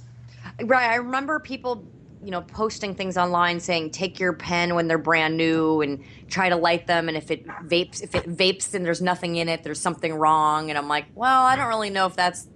Right. 0.62 0.90
I 0.90 0.96
remember 0.96 1.38
people 1.38 1.84
you 2.24 2.30
know 2.30 2.42
posting 2.42 2.94
things 2.94 3.16
online 3.16 3.58
saying 3.58 3.90
take 3.90 4.20
your 4.20 4.32
pen 4.32 4.74
when 4.74 4.86
they're 4.86 4.98
brand 4.98 5.36
new 5.36 5.80
and 5.80 6.04
try 6.28 6.48
to 6.48 6.56
light 6.56 6.86
them 6.86 7.08
and 7.08 7.16
if 7.16 7.30
it 7.30 7.46
vapes 7.46 8.00
if 8.00 8.14
it 8.14 8.28
vapes 8.28 8.72
and 8.74 8.86
there's 8.86 9.02
nothing 9.02 9.36
in 9.36 9.48
it 9.48 9.64
there's 9.64 9.80
something 9.80 10.14
wrong 10.14 10.70
and 10.70 10.78
i'm 10.78 10.86
like 10.86 11.06
well 11.16 11.42
i 11.42 11.56
don't 11.56 11.66
really 11.66 11.90
know 11.90 12.06
if 12.06 12.14
that's 12.14 12.46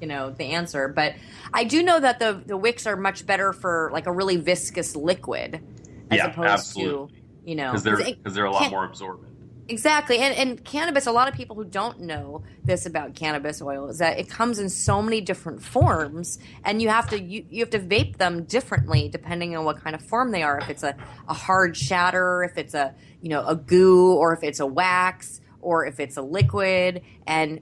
you 0.00 0.06
know 0.06 0.30
the 0.30 0.44
answer 0.44 0.88
but 0.88 1.14
i 1.52 1.64
do 1.64 1.82
know 1.82 1.98
that 1.98 2.18
the 2.18 2.42
the 2.46 2.56
wicks 2.56 2.86
are 2.86 2.96
much 2.96 3.26
better 3.26 3.52
for 3.52 3.90
like 3.92 4.06
a 4.06 4.12
really 4.12 4.36
viscous 4.36 4.96
liquid 4.96 5.62
as 6.10 6.18
yeah, 6.18 6.26
opposed 6.26 6.48
absolutely. 6.48 7.16
to 7.16 7.22
you 7.44 7.54
know 7.54 7.70
because 7.70 7.82
they're 7.82 7.96
because 7.96 8.34
they're 8.34 8.44
a 8.44 8.52
lot 8.52 8.70
more 8.70 8.84
absorbent 8.84 9.36
Exactly. 9.68 10.18
And, 10.18 10.36
and 10.36 10.64
cannabis, 10.64 11.06
a 11.06 11.12
lot 11.12 11.28
of 11.28 11.34
people 11.34 11.56
who 11.56 11.64
don't 11.64 12.00
know 12.00 12.44
this 12.62 12.86
about 12.86 13.14
cannabis 13.14 13.60
oil 13.60 13.88
is 13.88 13.98
that 13.98 14.18
it 14.18 14.28
comes 14.28 14.58
in 14.58 14.68
so 14.68 15.02
many 15.02 15.20
different 15.20 15.60
forms 15.60 16.38
and 16.64 16.80
you 16.80 16.88
have 16.88 17.08
to 17.10 17.20
you, 17.20 17.44
you 17.50 17.60
have 17.60 17.70
to 17.70 17.80
vape 17.80 18.16
them 18.16 18.44
differently 18.44 19.08
depending 19.08 19.56
on 19.56 19.64
what 19.64 19.82
kind 19.82 19.96
of 19.96 20.02
form 20.02 20.30
they 20.30 20.42
are. 20.42 20.58
If 20.58 20.70
it's 20.70 20.82
a, 20.84 20.94
a 21.28 21.34
hard 21.34 21.76
shatter, 21.76 22.44
if 22.44 22.56
it's 22.56 22.74
a 22.74 22.94
you 23.20 23.28
know 23.28 23.44
a 23.44 23.56
goo, 23.56 24.12
or 24.12 24.32
if 24.34 24.44
it's 24.44 24.60
a 24.60 24.66
wax, 24.66 25.40
or 25.60 25.84
if 25.84 25.98
it's 25.98 26.16
a 26.16 26.22
liquid. 26.22 27.02
And 27.26 27.60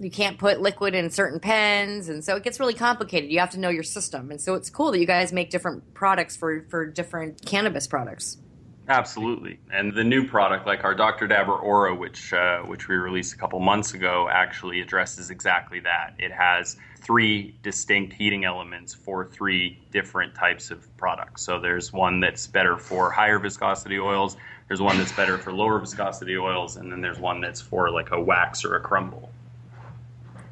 you 0.00 0.10
can't 0.10 0.38
put 0.38 0.60
liquid 0.60 0.94
in 0.94 1.10
certain 1.10 1.40
pens 1.40 2.08
and 2.08 2.24
so 2.24 2.36
it 2.36 2.42
gets 2.42 2.58
really 2.60 2.74
complicated 2.74 3.30
you 3.30 3.38
have 3.38 3.50
to 3.50 3.58
know 3.58 3.68
your 3.68 3.82
system 3.82 4.30
and 4.30 4.40
so 4.40 4.54
it's 4.54 4.70
cool 4.70 4.90
that 4.90 4.98
you 4.98 5.06
guys 5.06 5.32
make 5.32 5.50
different 5.50 5.94
products 5.94 6.36
for 6.36 6.64
for 6.68 6.86
different 6.86 7.44
cannabis 7.44 7.86
products 7.86 8.38
Absolutely, 8.86 9.58
and 9.72 9.94
the 9.94 10.04
new 10.04 10.28
product, 10.28 10.66
like 10.66 10.84
our 10.84 10.94
Dr. 10.94 11.26
Dabber 11.26 11.54
Aura, 11.54 11.94
which 11.94 12.34
uh, 12.34 12.58
which 12.60 12.86
we 12.86 12.96
released 12.96 13.32
a 13.32 13.36
couple 13.38 13.58
months 13.58 13.94
ago, 13.94 14.28
actually 14.30 14.82
addresses 14.82 15.30
exactly 15.30 15.80
that. 15.80 16.14
It 16.18 16.30
has 16.32 16.76
three 17.00 17.54
distinct 17.62 18.12
heating 18.12 18.44
elements 18.44 18.92
for 18.92 19.24
three 19.24 19.78
different 19.90 20.34
types 20.34 20.70
of 20.70 20.94
products. 20.98 21.42
So 21.42 21.58
there's 21.58 21.94
one 21.94 22.20
that's 22.20 22.46
better 22.46 22.76
for 22.76 23.10
higher 23.10 23.38
viscosity 23.38 23.98
oils. 23.98 24.36
There's 24.68 24.82
one 24.82 24.98
that's 24.98 25.12
better 25.12 25.38
for 25.38 25.50
lower 25.50 25.78
viscosity 25.78 26.36
oils, 26.36 26.76
and 26.76 26.92
then 26.92 27.00
there's 27.00 27.18
one 27.18 27.40
that's 27.40 27.62
for 27.62 27.90
like 27.90 28.10
a 28.10 28.20
wax 28.20 28.66
or 28.66 28.76
a 28.76 28.80
crumble. 28.80 29.30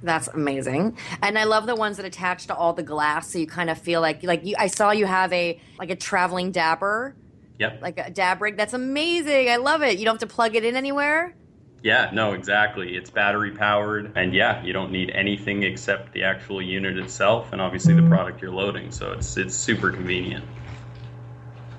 That's 0.02 0.28
amazing. 0.28 0.98
And 1.22 1.38
I 1.38 1.44
love 1.44 1.66
the 1.66 1.76
ones 1.76 1.96
that 1.96 2.06
attach 2.06 2.46
to 2.48 2.54
all 2.54 2.72
the 2.72 2.82
glass 2.82 3.30
so 3.30 3.38
you 3.38 3.46
kind 3.46 3.70
of 3.70 3.78
feel 3.78 4.00
like 4.00 4.22
like 4.22 4.44
you 4.44 4.56
I 4.58 4.66
saw 4.66 4.90
you 4.90 5.06
have 5.06 5.32
a 5.32 5.60
like 5.78 5.90
a 5.90 5.96
traveling 5.96 6.50
dabber. 6.50 7.14
Yep. 7.58 7.82
Like 7.82 7.98
a 7.98 8.10
dab 8.10 8.42
rig. 8.42 8.56
That's 8.56 8.74
amazing. 8.74 9.48
I 9.48 9.56
love 9.56 9.82
it. 9.82 9.98
You 9.98 10.04
don't 10.04 10.14
have 10.20 10.28
to 10.28 10.34
plug 10.34 10.56
it 10.56 10.64
in 10.64 10.74
anywhere. 10.74 11.34
Yeah, 11.82 12.10
no, 12.12 12.32
exactly. 12.32 12.96
It's 12.96 13.10
battery 13.10 13.50
powered, 13.50 14.12
and 14.16 14.32
yeah, 14.32 14.62
you 14.62 14.72
don't 14.72 14.92
need 14.92 15.10
anything 15.10 15.64
except 15.64 16.12
the 16.12 16.22
actual 16.22 16.62
unit 16.62 16.96
itself, 16.96 17.52
and 17.52 17.60
obviously 17.60 17.92
the 17.94 18.08
product 18.08 18.40
you're 18.40 18.52
loading. 18.52 18.92
So 18.92 19.12
it's 19.12 19.36
it's 19.36 19.54
super 19.54 19.90
convenient. 19.90 20.44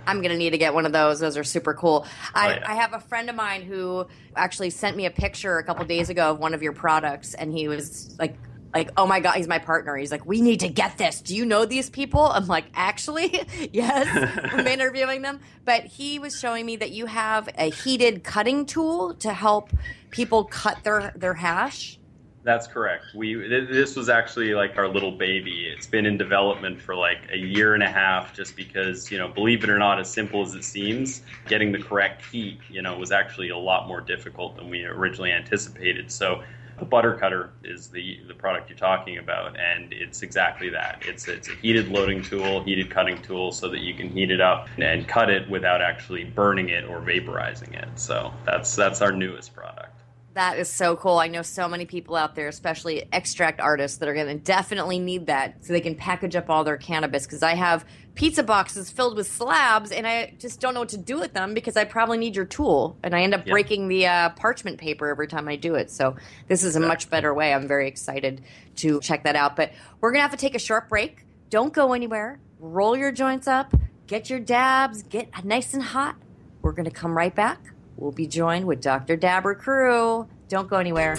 I'm 0.07 0.21
gonna 0.21 0.37
need 0.37 0.51
to 0.51 0.57
get 0.57 0.73
one 0.73 0.85
of 0.85 0.91
those. 0.91 1.19
Those 1.19 1.37
are 1.37 1.43
super 1.43 1.73
cool. 1.73 2.05
Oh, 2.05 2.09
I, 2.33 2.45
Oh, 2.45 2.49
yeah. 2.55 2.71
I 2.71 2.75
have 2.75 2.93
a 2.93 2.99
friend 2.99 3.29
of 3.29 3.35
mine 3.35 3.61
who 3.63 4.05
actually 4.35 4.69
sent 4.69 4.97
me 4.97 5.05
a 5.05 5.11
picture 5.11 5.57
a 5.57 5.63
couple 5.63 5.85
days 5.85 6.09
ago 6.09 6.31
of 6.31 6.39
one 6.39 6.53
of 6.53 6.61
your 6.61 6.73
products, 6.73 7.33
and 7.33 7.51
he 7.51 7.67
was 7.67 8.15
like, 8.19 8.35
like, 8.73 8.89
oh 8.97 9.05
my 9.05 9.19
god, 9.19 9.35
he's 9.35 9.47
my 9.47 9.59
partner. 9.59 9.95
He's 9.95 10.11
like, 10.11 10.25
we 10.25 10.41
need 10.41 10.61
to 10.61 10.67
get 10.67 10.97
this. 10.97 11.21
Do 11.21 11.35
you 11.35 11.45
know 11.45 11.65
these 11.65 11.89
people? 11.91 12.21
I'm 12.21 12.47
like, 12.47 12.65
actually, 12.73 13.41
yes. 13.71 14.07
I'm 14.51 14.65
interviewing 14.65 15.21
them, 15.21 15.39
but 15.63 15.83
he 15.85 16.17
was 16.19 16.39
showing 16.39 16.65
me 16.65 16.77
that 16.77 16.91
you 16.91 17.05
have 17.05 17.49
a 17.57 17.69
heated 17.69 18.23
cutting 18.23 18.65
tool 18.65 19.13
to 19.15 19.31
help 19.31 19.69
people 20.09 20.45
cut 20.45 20.83
their 20.83 21.13
their 21.15 21.35
hash. 21.35 21.99
That's 22.43 22.67
correct. 22.67 23.05
We 23.15 23.35
th- 23.35 23.69
this 23.69 23.95
was 23.95 24.09
actually 24.09 24.53
like 24.53 24.77
our 24.77 24.87
little 24.87 25.11
baby. 25.11 25.71
It's 25.73 25.87
been 25.87 26.05
in 26.05 26.17
development 26.17 26.81
for 26.81 26.93
like 26.93 27.29
a 27.31 27.37
year 27.37 27.73
and 27.73 27.81
a 27.81 27.89
half, 27.89 28.33
just 28.33 28.57
because 28.57 29.09
you 29.09 29.17
know, 29.17 29.29
believe 29.29 29.63
it 29.63 29.69
or 29.69 29.79
not, 29.79 29.99
as 29.99 30.11
simple 30.11 30.41
as 30.41 30.53
it 30.53 30.65
seems, 30.65 31.21
getting 31.47 31.71
the 31.71 31.79
correct 31.79 32.25
heat, 32.25 32.59
you 32.69 32.81
know, 32.81 32.97
was 32.97 33.11
actually 33.13 33.49
a 33.49 33.57
lot 33.57 33.87
more 33.87 34.01
difficult 34.01 34.57
than 34.57 34.69
we 34.69 34.83
originally 34.83 35.31
anticipated. 35.31 36.11
So. 36.11 36.43
The 36.79 36.85
butter 36.85 37.15
cutter 37.15 37.51
is 37.63 37.89
the, 37.89 38.19
the 38.27 38.33
product 38.33 38.67
you're 38.67 38.77
talking 38.77 39.19
about, 39.19 39.55
and 39.57 39.93
it's 39.93 40.23
exactly 40.23 40.69
that. 40.71 41.03
It's 41.05 41.27
it's 41.27 41.47
a 41.47 41.53
heated 41.61 41.89
loading 41.89 42.23
tool, 42.23 42.63
heated 42.63 42.89
cutting 42.89 43.21
tool, 43.21 43.51
so 43.51 43.69
that 43.69 43.81
you 43.81 43.93
can 43.93 44.09
heat 44.09 44.31
it 44.31 44.41
up 44.41 44.67
and 44.79 45.07
cut 45.07 45.29
it 45.29 45.47
without 45.47 45.83
actually 45.83 46.23
burning 46.23 46.69
it 46.69 46.83
or 46.85 46.99
vaporizing 46.99 47.73
it. 47.75 47.87
So 47.95 48.33
that's 48.43 48.75
that's 48.75 49.01
our 49.03 49.11
newest 49.11 49.53
product. 49.53 49.92
That 50.35 50.57
is 50.57 50.67
so 50.67 50.95
cool. 50.95 51.19
I 51.19 51.27
know 51.27 51.43
so 51.43 51.67
many 51.67 51.85
people 51.85 52.15
out 52.15 52.33
there, 52.33 52.47
especially 52.47 53.07
extract 53.13 53.59
artists, 53.59 53.99
that 53.99 54.09
are 54.09 54.15
going 54.15 54.25
to 54.27 54.43
definitely 54.43 54.97
need 54.97 55.27
that 55.27 55.63
so 55.63 55.73
they 55.73 55.81
can 55.81 55.93
package 55.93 56.35
up 56.35 56.49
all 56.49 56.63
their 56.63 56.77
cannabis. 56.77 57.27
Because 57.27 57.43
I 57.43 57.53
have 57.53 57.85
pizza 58.15 58.41
boxes 58.41 58.89
filled 58.89 59.15
with 59.15 59.27
slabs 59.27 59.91
and 59.91 60.07
I 60.07 60.33
just 60.39 60.59
don't 60.59 60.73
know 60.73 60.79
what 60.79 60.89
to 60.89 60.97
do 60.97 61.19
with 61.19 61.33
them 61.33 61.53
because 61.53 61.77
I 61.77 61.83
probably 61.83 62.17
need 62.17 62.35
your 62.35 62.45
tool. 62.45 62.97
And 63.03 63.13
I 63.15 63.21
end 63.21 63.35
up 63.35 63.45
Yeah. 63.45 63.51
breaking 63.51 63.89
the 63.89 64.07
uh, 64.07 64.29
parchment 64.29 64.79
paper 64.79 65.07
every 65.07 65.27
time 65.27 65.47
I 65.47 65.55
do 65.55 65.75
it. 65.75 65.91
So 65.91 66.15
this 66.47 66.63
is 66.63 66.75
a 66.75 66.79
much 66.79 67.11
better 67.11 67.31
way. 67.31 67.53
I'm 67.53 67.67
very 67.67 67.87
excited 67.87 68.41
to 68.77 68.99
check 69.01 69.25
that 69.25 69.35
out. 69.35 69.55
But 69.55 69.71
we're 70.01 70.09
going 70.11 70.19
to 70.19 70.23
have 70.23 70.31
to 70.31 70.37
take 70.37 70.55
a 70.55 70.59
short 70.59 70.89
break. 70.89 71.25
Don't 71.51 71.73
go 71.73 71.93
anywhere. 71.93 72.39
Roll 72.59 72.97
your 72.97 73.11
joints 73.11 73.47
up, 73.47 73.71
get 74.07 74.31
your 74.31 74.39
dabs, 74.39 75.03
get 75.03 75.45
nice 75.45 75.75
and 75.75 75.83
hot. 75.83 76.15
We're 76.63 76.71
going 76.71 76.85
to 76.85 76.91
come 76.91 77.15
right 77.15 77.35
back. 77.35 77.59
We'll 77.97 78.11
be 78.11 78.27
joined 78.27 78.65
with 78.65 78.81
Dr. 78.81 79.15
Dabber 79.15 79.55
Crew. 79.55 80.27
Don't 80.49 80.69
go 80.69 80.77
anywhere. 80.77 81.17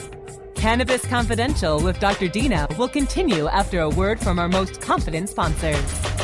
Cannabis 0.54 1.06
Confidential 1.06 1.80
with 1.80 2.00
Dr. 2.00 2.28
Dina 2.28 2.66
will 2.78 2.88
continue 2.88 3.46
after 3.48 3.80
a 3.80 3.88
word 3.88 4.20
from 4.20 4.38
our 4.38 4.48
most 4.48 4.80
confident 4.80 5.28
sponsors. 5.28 6.23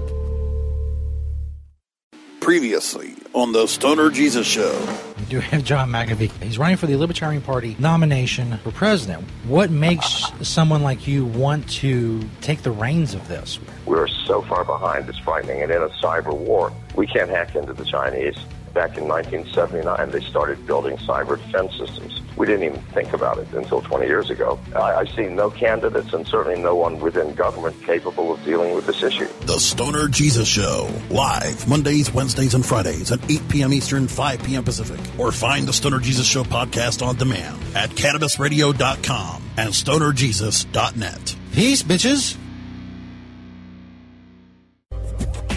Previously 2.41 3.13
on 3.33 3.51
the 3.51 3.67
Stoner 3.67 4.09
Jesus 4.09 4.47
Show. 4.47 4.75
We 5.19 5.25
do 5.25 5.39
have 5.39 5.63
John 5.63 5.91
McAfee. 5.91 6.31
He's 6.41 6.57
running 6.57 6.75
for 6.75 6.87
the 6.87 6.95
Libertarian 6.95 7.43
Party 7.43 7.75
nomination 7.77 8.57
for 8.63 8.71
president. 8.71 9.23
What 9.45 9.69
makes 9.69 10.25
someone 10.41 10.81
like 10.81 11.07
you 11.07 11.23
want 11.23 11.69
to 11.69 12.27
take 12.41 12.63
the 12.63 12.71
reins 12.71 13.13
of 13.13 13.27
this? 13.27 13.59
We're 13.85 14.07
so 14.07 14.41
far 14.41 14.65
behind, 14.65 15.07
it's 15.07 15.19
frightening. 15.19 15.61
And 15.61 15.71
in 15.71 15.83
a 15.83 15.89
cyber 15.89 16.35
war, 16.35 16.73
we 16.95 17.05
can't 17.05 17.29
hack 17.29 17.55
into 17.55 17.73
the 17.73 17.85
Chinese. 17.85 18.35
Back 18.73 18.97
in 18.97 19.07
1979, 19.07 20.09
they 20.09 20.21
started 20.21 20.65
building 20.65 20.97
cyber 20.97 21.37
defense 21.37 21.77
systems. 21.77 22.20
We 22.41 22.47
didn't 22.47 22.63
even 22.63 22.81
think 22.85 23.13
about 23.13 23.37
it 23.37 23.53
until 23.53 23.83
20 23.83 24.07
years 24.07 24.31
ago. 24.31 24.59
I, 24.73 24.95
I 24.95 25.05
see 25.05 25.27
no 25.27 25.51
candidates 25.51 26.11
and 26.11 26.27
certainly 26.27 26.59
no 26.59 26.75
one 26.75 26.99
within 26.99 27.35
government 27.35 27.79
capable 27.83 28.33
of 28.33 28.43
dealing 28.43 28.73
with 28.73 28.87
this 28.87 29.03
issue. 29.03 29.27
The 29.41 29.59
Stoner 29.59 30.07
Jesus 30.07 30.47
Show. 30.47 30.89
Live 31.11 31.69
Mondays, 31.69 32.11
Wednesdays, 32.11 32.55
and 32.55 32.65
Fridays 32.65 33.11
at 33.11 33.19
8 33.29 33.47
p.m. 33.47 33.73
Eastern, 33.73 34.07
5 34.07 34.41
p.m. 34.41 34.63
Pacific. 34.63 34.99
Or 35.19 35.31
find 35.31 35.67
the 35.67 35.73
Stoner 35.73 35.99
Jesus 35.99 36.25
Show 36.25 36.43
podcast 36.43 37.05
on 37.05 37.15
demand 37.15 37.61
at 37.75 37.91
cannabisradio.com 37.91 39.43
and 39.57 39.69
stonerjesus.net. 39.69 41.35
Peace, 41.51 41.83
bitches. 41.83 42.37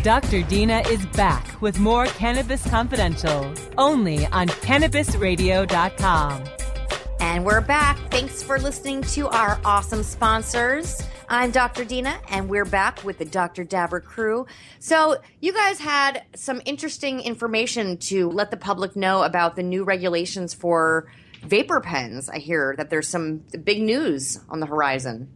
Dr. 0.02 0.42
Dina 0.42 0.82
is 0.90 1.06
back 1.16 1.62
with 1.62 1.78
more 1.78 2.04
Cannabis 2.04 2.62
Confidential, 2.68 3.54
only 3.78 4.26
on 4.26 4.48
CannabisRadio.com. 4.48 6.44
And 7.24 7.42
we're 7.42 7.62
back. 7.62 7.96
Thanks 8.10 8.42
for 8.42 8.58
listening 8.58 9.00
to 9.14 9.28
our 9.28 9.58
awesome 9.64 10.02
sponsors. 10.02 11.02
I'm 11.26 11.52
Dr. 11.52 11.82
Dina, 11.82 12.20
and 12.28 12.50
we're 12.50 12.66
back 12.66 13.02
with 13.02 13.16
the 13.16 13.24
Dr. 13.24 13.64
Dabber 13.64 14.00
crew. 14.00 14.46
So, 14.78 15.16
you 15.40 15.54
guys 15.54 15.80
had 15.80 16.24
some 16.36 16.60
interesting 16.66 17.20
information 17.20 17.96
to 17.96 18.28
let 18.28 18.50
the 18.50 18.58
public 18.58 18.94
know 18.94 19.22
about 19.22 19.56
the 19.56 19.62
new 19.62 19.84
regulations 19.84 20.52
for 20.52 21.10
vapor 21.42 21.80
pens. 21.80 22.28
I 22.28 22.38
hear 22.40 22.74
that 22.76 22.90
there's 22.90 23.08
some 23.08 23.38
big 23.64 23.80
news 23.80 24.38
on 24.50 24.60
the 24.60 24.66
horizon. 24.66 25.30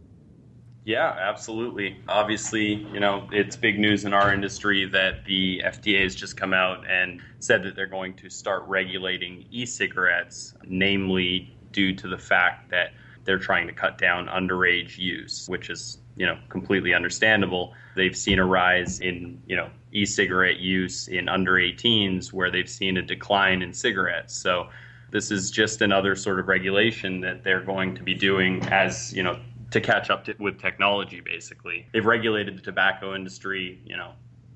Yeah, 0.85 1.09
absolutely. 1.19 1.97
Obviously, 2.07 2.87
you 2.93 2.99
know, 2.99 3.27
it's 3.31 3.57
big 3.57 3.79
news 3.79 4.05
in 4.05 4.13
our 4.13 4.31
industry 4.31 4.85
that 4.85 5.25
the 5.25 5.63
FDA 5.65 6.03
has 6.03 6.13
just 6.13 6.37
come 6.37 6.53
out 6.53 6.87
and 6.87 7.19
said 7.39 7.63
that 7.63 7.75
they're 7.75 7.87
going 7.87 8.13
to 8.17 8.29
start 8.29 8.63
regulating 8.67 9.45
e 9.49 9.65
cigarettes, 9.65 10.53
namely 10.63 11.55
due 11.71 11.95
to 11.95 12.07
the 12.07 12.17
fact 12.17 12.69
that 12.71 12.91
they're 13.25 13.39
trying 13.39 13.67
to 13.67 13.73
cut 13.73 13.97
down 13.97 14.27
underage 14.27 14.97
use, 14.97 15.47
which 15.47 15.69
is, 15.69 15.99
you 16.15 16.25
know, 16.25 16.37
completely 16.49 16.93
understandable. 16.93 17.73
They've 17.95 18.15
seen 18.15 18.39
a 18.39 18.45
rise 18.45 18.99
in, 18.99 19.41
you 19.45 19.55
know, 19.55 19.69
e 19.91 20.05
cigarette 20.05 20.59
use 20.59 21.07
in 21.07 21.29
under 21.29 21.53
18s 21.53 22.33
where 22.33 22.49
they've 22.49 22.69
seen 22.69 22.97
a 22.97 23.01
decline 23.01 23.61
in 23.61 23.73
cigarettes. 23.73 24.35
So, 24.35 24.69
this 25.11 25.31
is 25.31 25.49
just 25.49 25.81
another 25.81 26.15
sort 26.15 26.39
of 26.39 26.47
regulation 26.47 27.21
that 27.21 27.43
they're 27.43 27.63
going 27.63 27.95
to 27.95 28.03
be 28.03 28.13
doing 28.13 28.61
as, 28.67 29.11
you 29.11 29.23
know, 29.23 29.39
to 29.71 29.81
catch 29.81 30.09
up 30.09 30.25
to, 30.25 30.35
with 30.39 30.59
technology 30.59 31.21
basically. 31.21 31.87
They've 31.93 32.05
regulated 32.05 32.57
the 32.57 32.61
tobacco 32.61 33.15
industry, 33.15 33.81
you 33.85 33.97
know, 33.97 34.11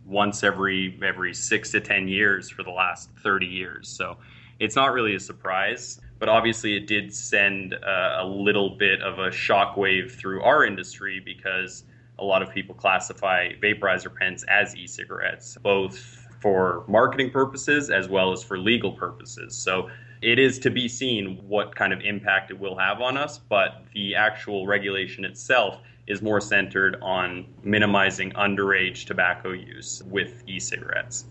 once 0.05 0.43
every 0.43 0.99
every 1.03 1.33
6 1.33 1.71
to 1.71 1.79
10 1.79 2.07
years 2.07 2.49
for 2.49 2.63
the 2.63 2.71
last 2.71 3.09
30 3.23 3.45
years. 3.45 3.89
So 3.89 4.17
it's 4.59 4.75
not 4.75 4.93
really 4.93 5.15
a 5.15 5.19
surprise, 5.19 5.99
but 6.19 6.29
obviously 6.29 6.75
it 6.75 6.87
did 6.87 7.13
send 7.13 7.73
uh, 7.73 8.17
a 8.19 8.25
little 8.25 8.71
bit 8.71 9.01
of 9.01 9.19
a 9.19 9.29
shockwave 9.29 10.11
through 10.11 10.41
our 10.41 10.65
industry 10.65 11.19
because 11.19 11.83
a 12.19 12.23
lot 12.23 12.41
of 12.41 12.51
people 12.51 12.75
classify 12.75 13.49
vaporizer 13.61 14.13
pens 14.13 14.45
as 14.47 14.75
e-cigarettes, 14.75 15.57
both 15.61 15.97
for 16.39 16.83
marketing 16.87 17.31
purposes 17.31 17.89
as 17.89 18.07
well 18.07 18.31
as 18.31 18.43
for 18.43 18.57
legal 18.57 18.91
purposes. 18.91 19.55
So 19.55 19.89
it 20.21 20.39
is 20.39 20.59
to 20.59 20.69
be 20.69 20.87
seen 20.87 21.37
what 21.47 21.75
kind 21.75 21.91
of 21.91 21.99
impact 22.01 22.51
it 22.51 22.59
will 22.59 22.77
have 22.77 23.01
on 23.01 23.17
us, 23.17 23.37
but 23.37 23.83
the 23.93 24.15
actual 24.15 24.65
regulation 24.67 25.25
itself 25.25 25.79
is 26.07 26.21
more 26.21 26.41
centered 26.41 26.97
on 27.01 27.45
minimizing 27.63 28.31
underage 28.31 29.05
tobacco 29.05 29.51
use 29.51 30.03
with 30.05 30.43
e-cigarettes. 30.47 31.25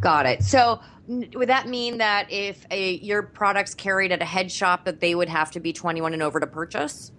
Got 0.00 0.26
it. 0.26 0.42
So 0.42 0.80
would 1.08 1.48
that 1.48 1.68
mean 1.68 1.98
that 1.98 2.30
if 2.30 2.66
a, 2.70 2.96
your 2.98 3.22
product's 3.22 3.74
carried 3.74 4.12
at 4.12 4.20
a 4.20 4.26
head 4.26 4.52
shop 4.52 4.84
that 4.84 5.00
they 5.00 5.14
would 5.14 5.28
have 5.28 5.50
to 5.52 5.60
be 5.60 5.72
21 5.72 6.12
and 6.12 6.22
over 6.22 6.38
to 6.38 6.46
purchase? 6.46 7.12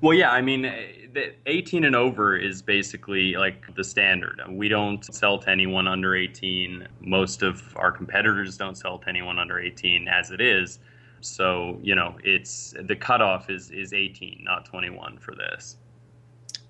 Well, 0.00 0.14
yeah, 0.16 0.30
I 0.30 0.40
mean, 0.40 0.62
the 0.62 1.34
18 1.46 1.84
and 1.84 1.94
over 1.94 2.36
is 2.36 2.62
basically 2.62 3.34
like 3.34 3.74
the 3.74 3.84
standard. 3.84 4.40
We 4.48 4.68
don't 4.68 5.04
sell 5.12 5.38
to 5.40 5.50
anyone 5.50 5.88
under 5.88 6.14
18. 6.14 6.86
Most 7.00 7.42
of 7.42 7.76
our 7.76 7.92
competitors 7.92 8.56
don't 8.56 8.76
sell 8.76 8.98
to 8.98 9.08
anyone 9.08 9.38
under 9.38 9.58
18 9.58 10.08
as 10.08 10.30
it 10.30 10.40
is. 10.40 10.78
So, 11.20 11.78
you 11.82 11.96
know, 11.96 12.16
it's 12.22 12.74
the 12.80 12.94
cutoff 12.94 13.50
is 13.50 13.70
is 13.70 13.92
18, 13.92 14.44
not 14.44 14.64
21 14.64 15.18
for 15.18 15.34
this. 15.34 15.76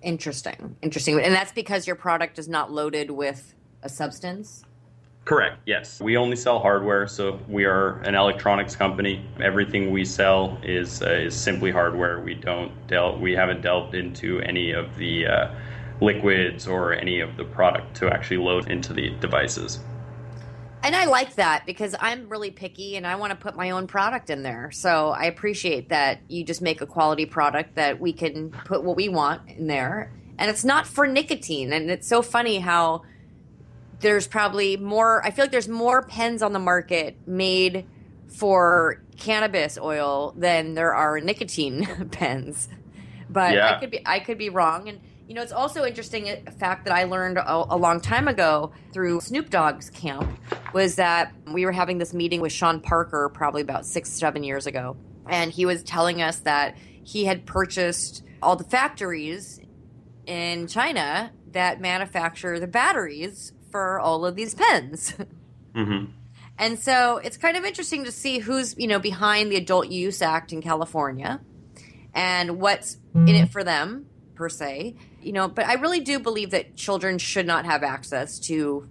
Interesting. 0.00 0.76
Interesting. 0.80 1.20
And 1.20 1.34
that's 1.34 1.52
because 1.52 1.86
your 1.86 1.96
product 1.96 2.38
is 2.38 2.48
not 2.48 2.72
loaded 2.72 3.10
with 3.10 3.54
a 3.82 3.88
substance? 3.88 4.64
Correct. 5.28 5.58
Yes, 5.66 6.00
we 6.00 6.16
only 6.16 6.36
sell 6.36 6.58
hardware, 6.58 7.06
so 7.06 7.38
we 7.48 7.66
are 7.66 7.98
an 7.98 8.14
electronics 8.14 8.74
company. 8.74 9.22
Everything 9.42 9.90
we 9.90 10.06
sell 10.06 10.58
is 10.62 11.02
uh, 11.02 11.10
is 11.10 11.36
simply 11.36 11.70
hardware. 11.70 12.18
We 12.18 12.32
don't 12.32 12.72
delve. 12.86 13.20
We 13.20 13.32
haven't 13.32 13.60
delved 13.60 13.94
into 13.94 14.40
any 14.40 14.72
of 14.72 14.96
the 14.96 15.26
uh, 15.26 15.54
liquids 16.00 16.66
or 16.66 16.94
any 16.94 17.20
of 17.20 17.36
the 17.36 17.44
product 17.44 17.94
to 17.96 18.08
actually 18.08 18.38
load 18.38 18.70
into 18.70 18.94
the 18.94 19.10
devices. 19.20 19.80
And 20.82 20.96
I 20.96 21.04
like 21.04 21.34
that 21.34 21.66
because 21.66 21.94
I'm 22.00 22.30
really 22.30 22.50
picky 22.50 22.96
and 22.96 23.06
I 23.06 23.16
want 23.16 23.30
to 23.32 23.36
put 23.36 23.54
my 23.54 23.68
own 23.68 23.86
product 23.86 24.30
in 24.30 24.42
there. 24.42 24.70
So 24.70 25.10
I 25.10 25.24
appreciate 25.24 25.90
that 25.90 26.22
you 26.28 26.42
just 26.42 26.62
make 26.62 26.80
a 26.80 26.86
quality 26.86 27.26
product 27.26 27.74
that 27.74 28.00
we 28.00 28.14
can 28.14 28.50
put 28.64 28.82
what 28.82 28.96
we 28.96 29.10
want 29.10 29.42
in 29.50 29.66
there. 29.66 30.10
And 30.38 30.50
it's 30.50 30.64
not 30.64 30.86
for 30.86 31.06
nicotine. 31.06 31.74
And 31.74 31.90
it's 31.90 32.08
so 32.08 32.22
funny 32.22 32.60
how 32.60 33.02
there's 34.00 34.26
probably 34.26 34.76
more 34.76 35.24
i 35.24 35.30
feel 35.30 35.44
like 35.44 35.52
there's 35.52 35.68
more 35.68 36.02
pens 36.02 36.42
on 36.42 36.52
the 36.52 36.58
market 36.58 37.16
made 37.26 37.86
for 38.28 39.02
cannabis 39.16 39.78
oil 39.78 40.32
than 40.36 40.74
there 40.74 40.94
are 40.94 41.20
nicotine 41.20 42.08
pens. 42.10 42.68
But 43.28 43.54
yeah. 43.54 43.76
i 43.76 43.80
could 43.80 43.90
be 43.90 44.00
i 44.06 44.18
could 44.20 44.38
be 44.38 44.48
wrong. 44.48 44.88
And 44.88 45.00
you 45.26 45.34
know 45.34 45.42
it's 45.42 45.52
also 45.52 45.84
interesting 45.84 46.28
a 46.28 46.50
fact 46.50 46.86
that 46.86 46.94
i 46.94 47.04
learned 47.04 47.36
a, 47.36 47.74
a 47.74 47.76
long 47.76 48.00
time 48.00 48.28
ago 48.28 48.72
through 48.94 49.20
snoop 49.20 49.50
dogg's 49.50 49.90
camp 49.90 50.26
was 50.72 50.94
that 50.94 51.34
we 51.52 51.66
were 51.66 51.72
having 51.72 51.98
this 51.98 52.14
meeting 52.14 52.40
with 52.40 52.52
sean 52.52 52.80
parker 52.80 53.28
probably 53.28 53.60
about 53.60 53.84
six 53.84 54.10
seven 54.10 54.42
years 54.42 54.66
ago. 54.66 54.96
And 55.28 55.52
he 55.52 55.66
was 55.66 55.82
telling 55.82 56.22
us 56.22 56.38
that 56.40 56.76
he 57.02 57.26
had 57.26 57.44
purchased 57.44 58.22
all 58.40 58.56
the 58.56 58.64
factories 58.64 59.60
in 60.26 60.66
china 60.66 61.32
that 61.52 61.80
manufacture 61.80 62.60
the 62.60 62.66
batteries 62.66 63.52
for 63.70 63.98
all 64.00 64.24
of 64.24 64.34
these 64.36 64.54
pens. 64.54 65.14
Mm-hmm. 65.74 66.10
And 66.58 66.78
so 66.78 67.18
it's 67.18 67.36
kind 67.36 67.56
of 67.56 67.64
interesting 67.64 68.04
to 68.04 68.10
see 68.10 68.38
who's, 68.40 68.76
you 68.76 68.88
know, 68.88 68.98
behind 68.98 69.52
the 69.52 69.56
Adult 69.56 69.88
Use 69.88 70.20
Act 70.20 70.52
in 70.52 70.60
California 70.60 71.40
and 72.14 72.58
what's 72.58 72.96
in 73.14 73.28
it 73.28 73.52
for 73.52 73.62
them 73.62 74.06
per 74.34 74.48
se. 74.48 74.96
You 75.22 75.32
know, 75.32 75.46
but 75.46 75.66
I 75.66 75.74
really 75.74 76.00
do 76.00 76.18
believe 76.18 76.50
that 76.50 76.74
children 76.74 77.18
should 77.18 77.46
not 77.46 77.64
have 77.64 77.84
access 77.84 78.40
to 78.40 78.88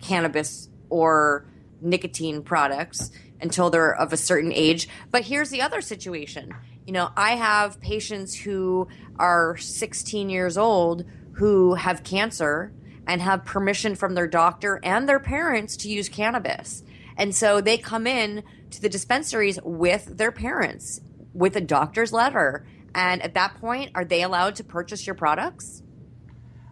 cannabis 0.00 0.68
or 0.90 1.46
nicotine 1.80 2.42
products 2.42 3.10
until 3.40 3.70
they're 3.70 3.94
of 3.94 4.12
a 4.12 4.16
certain 4.16 4.52
age. 4.52 4.88
But 5.10 5.22
here's 5.22 5.50
the 5.50 5.62
other 5.62 5.80
situation. 5.80 6.54
You 6.86 6.92
know, 6.92 7.10
I 7.16 7.32
have 7.32 7.80
patients 7.80 8.34
who 8.34 8.88
are 9.18 9.56
16 9.56 10.30
years 10.30 10.56
old 10.56 11.04
who 11.32 11.74
have 11.74 12.02
cancer 12.02 12.72
and 13.08 13.22
have 13.22 13.44
permission 13.44 13.96
from 13.96 14.14
their 14.14 14.28
doctor 14.28 14.78
and 14.84 15.08
their 15.08 15.18
parents 15.18 15.76
to 15.78 15.88
use 15.88 16.08
cannabis. 16.08 16.84
And 17.16 17.34
so 17.34 17.60
they 17.60 17.78
come 17.78 18.06
in 18.06 18.44
to 18.70 18.80
the 18.80 18.88
dispensaries 18.88 19.58
with 19.64 20.18
their 20.18 20.30
parents 20.30 21.00
with 21.32 21.56
a 21.56 21.60
doctor's 21.60 22.12
letter. 22.12 22.66
And 22.94 23.22
at 23.22 23.34
that 23.34 23.54
point, 23.60 23.92
are 23.94 24.04
they 24.04 24.22
allowed 24.22 24.56
to 24.56 24.64
purchase 24.64 25.06
your 25.06 25.14
products? 25.14 25.82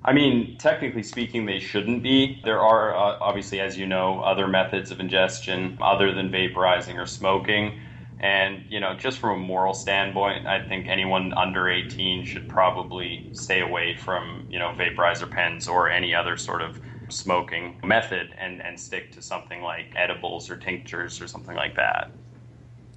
I 0.05 0.13
mean, 0.13 0.57
technically 0.59 1.03
speaking, 1.03 1.47
they 1.47 1.59
shouldn't 1.59 2.03
be. 2.03 2.41
There 2.45 2.61
are, 2.61 2.95
uh, 2.95 3.19
obviously, 3.21 3.59
as 3.59 3.77
you 3.77 3.87
know, 3.87 4.21
other 4.21 4.47
methods 4.47 4.93
of 4.93 5.01
ingestion 5.01 5.79
other 5.81 6.13
than 6.13 6.31
vaporizing 6.31 6.97
or 6.97 7.07
smoking. 7.07 7.81
And, 8.19 8.65
you 8.71 8.81
know, 8.81 8.95
just 8.95 9.19
from 9.19 9.43
a 9.43 9.45
moral 9.45 9.75
standpoint, 9.75 10.47
I 10.47 10.67
think 10.67 10.87
anyone 10.89 11.35
under 11.35 11.69
18 11.69 12.25
should 12.25 12.49
probably 12.49 13.29
stay 13.33 13.61
away 13.61 13.95
from, 13.97 14.47
you 14.49 14.59
know, 14.59 14.75
vaporizer 14.77 15.31
pens 15.31 15.69
or 15.69 15.91
any 15.91 16.15
other 16.15 16.37
sort 16.37 16.63
of 16.63 16.81
smoking 17.09 17.79
method 17.85 18.35
and, 18.39 18.63
and 18.63 18.79
stick 18.81 19.13
to 19.13 19.23
something 19.23 19.61
like 19.61 19.93
edibles 19.97 20.51
or 20.51 20.57
tinctures 20.57 21.21
or 21.21 21.29
something 21.29 21.55
like 21.55 21.77
that. 21.77 22.11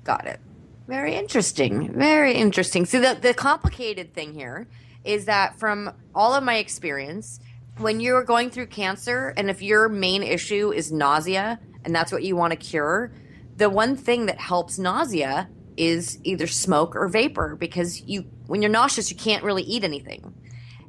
Got 0.03 0.25
it. 0.25 0.39
Very 0.88 1.15
interesting. 1.15 1.93
Very 1.93 2.34
interesting. 2.34 2.86
So, 2.86 2.99
the, 2.99 3.19
the 3.19 3.34
complicated 3.34 4.13
thing 4.13 4.34
here 4.34 4.67
is 5.03 5.25
that 5.25 5.60
from 5.60 5.93
all 6.15 6.34
of 6.34 6.43
my 6.43 6.55
experience, 6.55 7.39
when 7.77 7.99
you're 7.99 8.23
going 8.23 8.49
through 8.49 8.67
cancer 8.67 9.34
and 9.38 9.49
if 9.49 9.62
your 9.62 9.88
main 9.88 10.23
issue 10.23 10.71
is 10.71 10.91
nausea 10.91 11.60
and 11.86 11.95
that's 11.95 12.12
what 12.12 12.23
you 12.23 12.36
want 12.36 12.51
to 12.51 12.58
cure, 12.58 13.12
the 13.60 13.69
one 13.69 13.98
thing 13.98 14.26
that 14.28 14.39
helps 14.39 14.80
nausea 14.80 15.50
is 15.76 16.17
either 16.24 16.48
smoke 16.48 16.95
or 16.95 17.08
vapor 17.08 17.56
because 17.60 18.02
you 18.02 18.22
when 18.48 18.62
you're 18.62 18.72
nauseous 18.72 19.12
you 19.12 19.17
can't 19.17 19.43
really 19.43 19.63
eat 19.63 19.84
anything. 19.84 20.34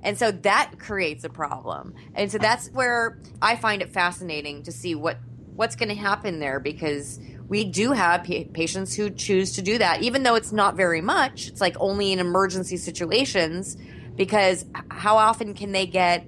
And 0.03 0.17
so 0.17 0.31
that 0.31 0.79
creates 0.79 1.25
a 1.25 1.29
problem. 1.29 1.95
And 2.15 2.33
so 2.33 2.39
that's 2.39 2.69
where 2.71 3.19
i 3.43 3.57
find 3.57 3.83
it 3.83 3.91
fascinating 3.91 4.63
to 4.63 4.73
see 4.73 4.95
what 4.95 5.19
what's 5.55 5.77
going 5.77 5.91
to 5.91 5.95
happen 5.95 6.39
there 6.39 6.59
because 6.61 7.21
we 7.49 7.65
do 7.65 7.91
have 7.91 8.23
patients 8.23 8.95
who 8.95 9.11
choose 9.11 9.53
to 9.57 9.63
do 9.63 9.77
that 9.79 10.03
even 10.03 10.23
though 10.23 10.37
it's 10.37 10.53
not 10.53 10.77
very 10.77 11.01
much. 11.01 11.49
It's 11.49 11.61
like 11.61 11.77
only 11.81 12.13
in 12.13 12.21
emergency 12.21 12.77
situations 12.77 13.77
because 14.15 14.65
how 14.91 15.17
often 15.17 15.55
can 15.55 15.73
they 15.73 15.87
get 15.87 16.25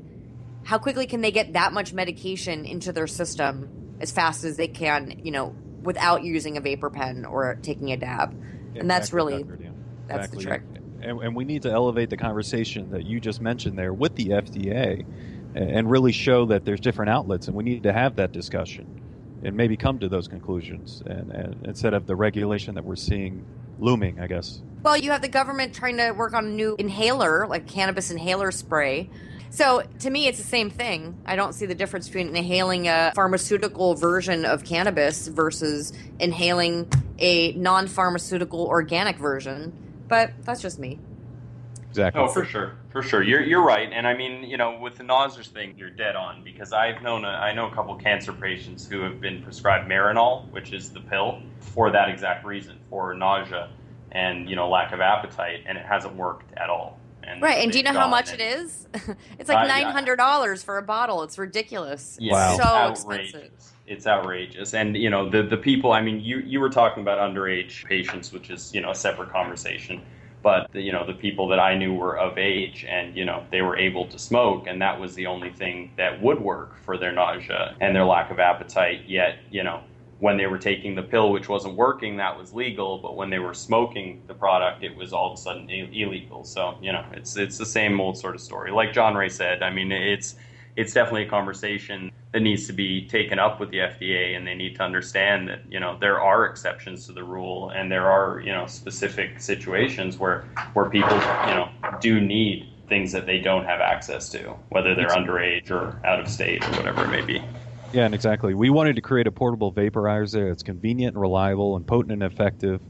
how 0.64 0.78
quickly 0.78 1.06
can 1.06 1.20
they 1.20 1.32
get 1.32 1.52
that 1.52 1.72
much 1.72 1.92
medication 1.92 2.64
into 2.64 2.92
their 2.92 3.06
system 3.06 3.96
as 4.00 4.10
fast 4.10 4.44
as 4.44 4.56
they 4.56 4.68
can 4.68 5.20
you 5.24 5.30
know 5.30 5.54
without 5.82 6.22
using 6.22 6.56
a 6.56 6.60
vapor 6.60 6.90
pen 6.90 7.24
or 7.24 7.58
taking 7.62 7.92
a 7.92 7.96
dab. 7.96 8.30
Exactly, 8.30 8.80
and 8.80 8.90
that's 8.90 9.12
really 9.12 9.42
Dr. 9.42 9.72
that's 10.06 10.32
exactly. 10.32 10.44
the 10.44 10.48
trick. 10.48 10.62
And, 11.02 11.20
and, 11.20 11.34
we 11.34 11.44
need 11.44 11.62
to 11.62 11.70
elevate 11.70 12.10
the 12.10 12.16
conversation 12.16 12.90
that 12.90 13.04
you 13.04 13.18
just 13.18 13.40
mentioned 13.40 13.76
there 13.76 13.92
with 13.92 14.14
the 14.14 14.28
FDA 14.28 15.04
and 15.54 15.90
really 15.90 16.12
show 16.12 16.46
that 16.46 16.64
there's 16.64 16.80
different 16.80 17.10
outlets 17.10 17.48
and 17.48 17.56
we 17.56 17.64
need 17.64 17.82
to 17.82 17.92
have 17.92 18.16
that 18.16 18.32
discussion 18.32 18.86
and 19.42 19.56
maybe 19.56 19.76
come 19.76 19.98
to 19.98 20.08
those 20.08 20.28
conclusions 20.28 21.02
and, 21.06 21.30
and 21.32 21.66
instead 21.66 21.94
of 21.94 22.06
the 22.06 22.14
regulation 22.14 22.74
that 22.74 22.84
we're 22.84 22.96
seeing 22.96 23.44
looming, 23.78 24.20
I 24.20 24.28
guess. 24.28 24.62
Well, 24.82 24.96
you 24.96 25.10
have 25.10 25.22
the 25.22 25.28
government 25.28 25.74
trying 25.74 25.96
to 25.98 26.12
work 26.12 26.34
on 26.34 26.46
a 26.46 26.50
new 26.50 26.76
inhaler, 26.78 27.46
like 27.48 27.66
cannabis 27.66 28.10
inhaler 28.10 28.50
spray, 28.50 29.10
so 29.52 29.82
to 29.98 30.08
me, 30.08 30.28
it's 30.28 30.38
the 30.38 30.44
same 30.44 30.70
thing. 30.70 31.20
I 31.26 31.36
don't 31.36 31.52
see 31.52 31.66
the 31.66 31.74
difference 31.74 32.08
between 32.08 32.34
inhaling 32.34 32.88
a 32.88 33.12
pharmaceutical 33.14 33.94
version 33.94 34.46
of 34.46 34.64
cannabis 34.64 35.28
versus 35.28 35.92
inhaling 36.18 36.90
a 37.18 37.52
non 37.52 37.86
pharmaceutical 37.86 38.66
organic 38.66 39.18
version. 39.18 39.74
But 40.08 40.32
that's 40.42 40.62
just 40.62 40.78
me. 40.78 40.98
Exactly. 41.90 42.22
Oh, 42.22 42.28
for 42.28 42.46
sure, 42.46 42.78
for 42.88 43.02
sure. 43.02 43.22
You're 43.22 43.42
you're 43.42 43.62
right, 43.62 43.92
and 43.92 44.06
I 44.06 44.14
mean, 44.14 44.44
you 44.44 44.56
know, 44.56 44.78
with 44.78 44.96
the 44.96 45.04
nausea 45.04 45.44
thing, 45.44 45.74
you're 45.76 45.90
dead 45.90 46.16
on 46.16 46.42
because 46.42 46.72
I've 46.72 47.02
known 47.02 47.26
a, 47.26 47.28
I 47.28 47.52
know 47.52 47.68
a 47.68 47.74
couple 47.74 47.94
cancer 47.96 48.32
patients 48.32 48.88
who 48.88 49.02
have 49.02 49.20
been 49.20 49.42
prescribed 49.42 49.86
Marinol, 49.86 50.50
which 50.50 50.72
is 50.72 50.88
the 50.90 51.00
pill, 51.00 51.42
for 51.60 51.90
that 51.90 52.08
exact 52.08 52.46
reason, 52.46 52.78
for 52.88 53.12
nausea 53.12 53.68
and 54.12 54.48
you 54.48 54.56
know 54.56 54.70
lack 54.70 54.92
of 54.92 55.02
appetite, 55.02 55.64
and 55.66 55.76
it 55.76 55.84
hasn't 55.84 56.16
worked 56.16 56.50
at 56.56 56.70
all. 56.70 56.98
And 57.24 57.42
right, 57.42 57.58
and 57.58 57.72
do 57.72 57.78
you 57.78 57.84
know 57.84 57.92
how 57.92 58.08
much 58.08 58.32
it 58.32 58.40
is? 58.40 58.86
it's 59.38 59.48
like 59.48 59.64
uh, 59.64 59.66
nine 59.66 59.86
hundred 59.86 60.16
dollars 60.16 60.62
yeah. 60.62 60.66
for 60.66 60.78
a 60.78 60.82
bottle. 60.82 61.22
It's 61.22 61.38
ridiculous. 61.38 62.16
Yeah, 62.20 62.32
wow. 62.32 62.56
so 62.56 62.62
outrageous. 62.62 63.34
expensive. 63.34 63.72
It's 63.86 64.06
outrageous, 64.06 64.74
and 64.74 64.96
you 64.96 65.10
know 65.10 65.28
the 65.28 65.42
the 65.42 65.56
people. 65.56 65.92
I 65.92 66.00
mean, 66.00 66.20
you 66.20 66.38
you 66.38 66.60
were 66.60 66.70
talking 66.70 67.02
about 67.02 67.18
underage 67.18 67.84
patients, 67.86 68.32
which 68.32 68.50
is 68.50 68.74
you 68.74 68.80
know 68.80 68.90
a 68.90 68.94
separate 68.94 69.30
conversation. 69.30 70.02
But 70.42 70.72
the, 70.72 70.80
you 70.80 70.92
know 70.92 71.06
the 71.06 71.14
people 71.14 71.46
that 71.48 71.60
I 71.60 71.76
knew 71.76 71.94
were 71.94 72.18
of 72.18 72.38
age, 72.38 72.84
and 72.88 73.16
you 73.16 73.24
know 73.24 73.44
they 73.50 73.62
were 73.62 73.76
able 73.76 74.06
to 74.08 74.18
smoke, 74.18 74.66
and 74.66 74.82
that 74.82 74.98
was 74.98 75.14
the 75.14 75.26
only 75.26 75.50
thing 75.50 75.92
that 75.96 76.20
would 76.20 76.40
work 76.40 76.76
for 76.84 76.98
their 76.98 77.12
nausea 77.12 77.76
and 77.80 77.94
their 77.94 78.04
lack 78.04 78.30
of 78.30 78.40
appetite. 78.40 79.02
Yet 79.06 79.38
you 79.50 79.62
know 79.62 79.82
when 80.22 80.36
they 80.36 80.46
were 80.46 80.56
taking 80.56 80.94
the 80.94 81.02
pill, 81.02 81.32
which 81.32 81.48
wasn't 81.48 81.74
working, 81.74 82.16
that 82.16 82.38
was 82.38 82.54
legal. 82.54 82.96
But 82.98 83.16
when 83.16 83.28
they 83.28 83.40
were 83.40 83.54
smoking 83.54 84.22
the 84.28 84.34
product, 84.34 84.84
it 84.84 84.94
was 84.94 85.12
all 85.12 85.32
of 85.32 85.36
a 85.36 85.42
sudden 85.42 85.68
illegal. 85.68 86.44
So 86.44 86.78
you 86.80 86.92
know, 86.92 87.04
it's 87.10 87.36
it's 87.36 87.58
the 87.58 87.66
same 87.66 88.00
old 88.00 88.16
sort 88.16 88.36
of 88.36 88.40
story. 88.40 88.70
Like 88.70 88.92
Johnray 88.92 89.28
said, 89.28 89.64
I 89.64 89.70
mean, 89.70 89.90
it's 89.90 90.36
it's 90.76 90.92
definitely 90.92 91.24
a 91.24 91.28
conversation 91.28 92.12
that 92.32 92.38
needs 92.38 92.68
to 92.68 92.72
be 92.72 93.08
taken 93.08 93.40
up 93.40 93.58
with 93.58 93.70
the 93.70 93.78
FDA, 93.78 94.36
and 94.36 94.46
they 94.46 94.54
need 94.54 94.76
to 94.76 94.84
understand 94.84 95.48
that 95.48 95.62
you 95.68 95.80
know 95.80 95.98
there 95.98 96.20
are 96.20 96.46
exceptions 96.46 97.04
to 97.06 97.12
the 97.12 97.24
rule, 97.24 97.70
and 97.70 97.90
there 97.90 98.08
are 98.08 98.38
you 98.38 98.52
know 98.52 98.66
specific 98.66 99.40
situations 99.40 100.18
where 100.18 100.42
where 100.74 100.88
people 100.88 101.16
you 101.48 101.54
know 101.54 101.68
do 102.00 102.20
need 102.20 102.68
things 102.88 103.10
that 103.10 103.26
they 103.26 103.38
don't 103.38 103.64
have 103.64 103.80
access 103.80 104.28
to, 104.28 104.54
whether 104.68 104.94
they're 104.94 105.08
underage 105.08 105.72
or 105.72 106.00
out 106.06 106.20
of 106.20 106.28
state 106.28 106.64
or 106.64 106.70
whatever 106.76 107.06
it 107.06 107.08
may 107.08 107.22
be. 107.22 107.42
Yeah, 107.92 108.06
and 108.06 108.14
exactly. 108.14 108.54
We 108.54 108.70
wanted 108.70 108.96
to 108.96 109.02
create 109.02 109.26
a 109.26 109.32
portable 109.32 109.72
vaporizer 109.72 110.48
that's 110.48 110.62
convenient 110.62 111.14
and 111.14 111.20
reliable 111.20 111.76
and 111.76 111.86
potent 111.86 112.12
and 112.12 112.22
effective 112.22 112.80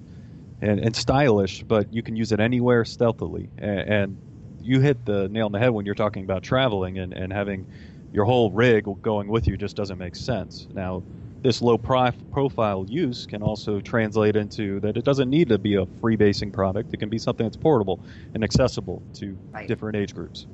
and, 0.61 0.79
and 0.79 0.95
stylish, 0.95 1.65
but 1.65 1.93
you 1.93 2.03
can 2.03 2.15
use 2.15 2.31
it 2.31 2.39
anywhere 2.41 2.85
stealthily. 2.85 3.49
And, 3.59 3.81
and 3.81 4.19
you 4.63 4.81
hit 4.81 5.05
the 5.05 5.29
nail 5.29 5.47
on 5.47 5.53
the 5.53 5.59
head 5.59 5.71
when 5.71 5.87
you're 5.87 5.97
talking 5.97 6.25
about 6.25 6.45
traveling 6.45 6.99
and, 6.99 7.13
and 7.13 7.33
having 7.33 7.67
your 8.13 8.25
whole 8.25 8.53
rig 8.53 8.87
going 9.03 9.29
with 9.29 9.49
you 9.49 9.57
just 9.57 9.75
doesn't 9.75 9.99
make 9.99 10.15
sense. 10.15 10.69
Now, 10.73 11.03
this 11.43 11.61
low 11.61 11.77
prof- 11.77 12.15
profile 12.31 12.87
use 12.89 13.27
can 13.27 13.43
also 13.43 13.81
translate 13.81 14.37
into 14.37 14.79
that 14.81 14.97
it 14.97 15.05
doesn't 15.05 15.29
need 15.29 15.49
to 15.49 15.59
be 15.59 15.75
a 15.75 15.87
freebasing 16.01 16.53
product. 16.53 16.95
It 16.95 16.99
can 16.99 17.09
be 17.09 17.19
something 17.19 17.45
that's 17.45 17.57
portable 17.57 17.99
and 18.35 18.45
accessible 18.45 19.03
to 19.15 19.37
right. 19.53 19.67
different 19.67 19.97
age 19.97 20.15
groups. 20.15 20.47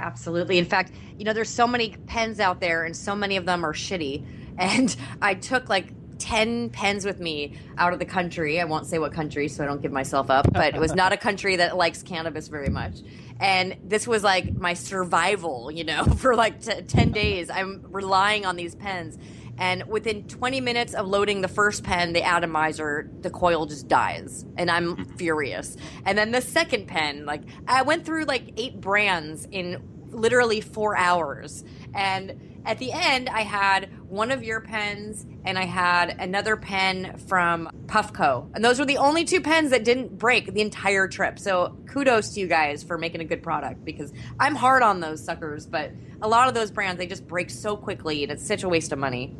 Absolutely. 0.00 0.58
In 0.58 0.64
fact, 0.64 0.92
you 1.18 1.24
know, 1.24 1.32
there's 1.32 1.50
so 1.50 1.66
many 1.66 1.96
pens 2.06 2.40
out 2.40 2.60
there 2.60 2.84
and 2.84 2.96
so 2.96 3.14
many 3.14 3.36
of 3.36 3.46
them 3.46 3.64
are 3.64 3.72
shitty. 3.72 4.24
And 4.56 4.94
I 5.20 5.34
took 5.34 5.68
like 5.68 5.88
10 6.20 6.70
pens 6.70 7.04
with 7.04 7.18
me 7.18 7.58
out 7.76 7.92
of 7.92 7.98
the 7.98 8.04
country. 8.04 8.60
I 8.60 8.64
won't 8.66 8.86
say 8.86 9.00
what 9.00 9.12
country 9.12 9.48
so 9.48 9.64
I 9.64 9.66
don't 9.66 9.82
give 9.82 9.90
myself 9.90 10.30
up, 10.30 10.46
but 10.52 10.76
it 10.76 10.80
was 10.80 10.94
not 10.94 11.12
a 11.12 11.16
country 11.16 11.56
that 11.56 11.76
likes 11.76 12.04
cannabis 12.04 12.46
very 12.46 12.68
much. 12.68 12.98
And 13.40 13.76
this 13.82 14.06
was 14.06 14.22
like 14.22 14.54
my 14.54 14.74
survival, 14.74 15.72
you 15.72 15.82
know, 15.82 16.04
for 16.18 16.36
like 16.36 16.62
t- 16.62 16.82
10 16.82 17.10
days. 17.10 17.50
I'm 17.50 17.84
relying 17.90 18.46
on 18.46 18.54
these 18.54 18.76
pens. 18.76 19.18
And 19.58 19.84
within 19.86 20.26
20 20.26 20.60
minutes 20.60 20.94
of 20.94 21.06
loading 21.06 21.40
the 21.40 21.48
first 21.48 21.84
pen, 21.84 22.12
the 22.12 22.22
atomizer, 22.22 23.10
the 23.20 23.30
coil 23.30 23.66
just 23.66 23.88
dies. 23.88 24.44
And 24.56 24.70
I'm 24.70 24.96
mm-hmm. 24.96 25.16
furious. 25.16 25.76
And 26.04 26.18
then 26.18 26.32
the 26.32 26.40
second 26.40 26.86
pen, 26.86 27.24
like, 27.24 27.42
I 27.66 27.82
went 27.82 28.04
through 28.04 28.24
like 28.24 28.52
eight 28.56 28.80
brands 28.80 29.46
in 29.50 29.82
literally 30.10 30.60
four 30.60 30.96
hours. 30.96 31.64
And 31.94 32.60
at 32.64 32.78
the 32.78 32.92
end, 32.92 33.28
I 33.28 33.42
had 33.42 33.90
one 34.14 34.30
of 34.30 34.44
your 34.44 34.60
pens 34.60 35.26
and 35.44 35.58
I 35.58 35.64
had 35.64 36.16
another 36.20 36.56
pen 36.56 37.18
from 37.26 37.68
Puffco. 37.86 38.48
And 38.54 38.64
those 38.64 38.78
were 38.78 38.84
the 38.84 38.96
only 38.96 39.24
two 39.24 39.40
pens 39.40 39.70
that 39.70 39.84
didn't 39.84 40.16
break 40.16 40.54
the 40.54 40.60
entire 40.60 41.08
trip. 41.08 41.38
So 41.38 41.76
kudos 41.86 42.30
to 42.34 42.40
you 42.40 42.46
guys 42.46 42.84
for 42.84 42.96
making 42.96 43.20
a 43.20 43.24
good 43.24 43.42
product 43.42 43.84
because 43.84 44.12
I'm 44.38 44.54
hard 44.54 44.82
on 44.82 45.00
those 45.00 45.22
suckers, 45.22 45.66
but 45.66 45.90
a 46.22 46.28
lot 46.28 46.48
of 46.48 46.54
those 46.54 46.70
brands, 46.70 46.98
they 46.98 47.08
just 47.08 47.26
break 47.26 47.50
so 47.50 47.76
quickly 47.76 48.22
and 48.22 48.30
it's 48.30 48.46
such 48.46 48.62
a 48.62 48.68
waste 48.68 48.92
of 48.92 48.98
money. 49.00 49.36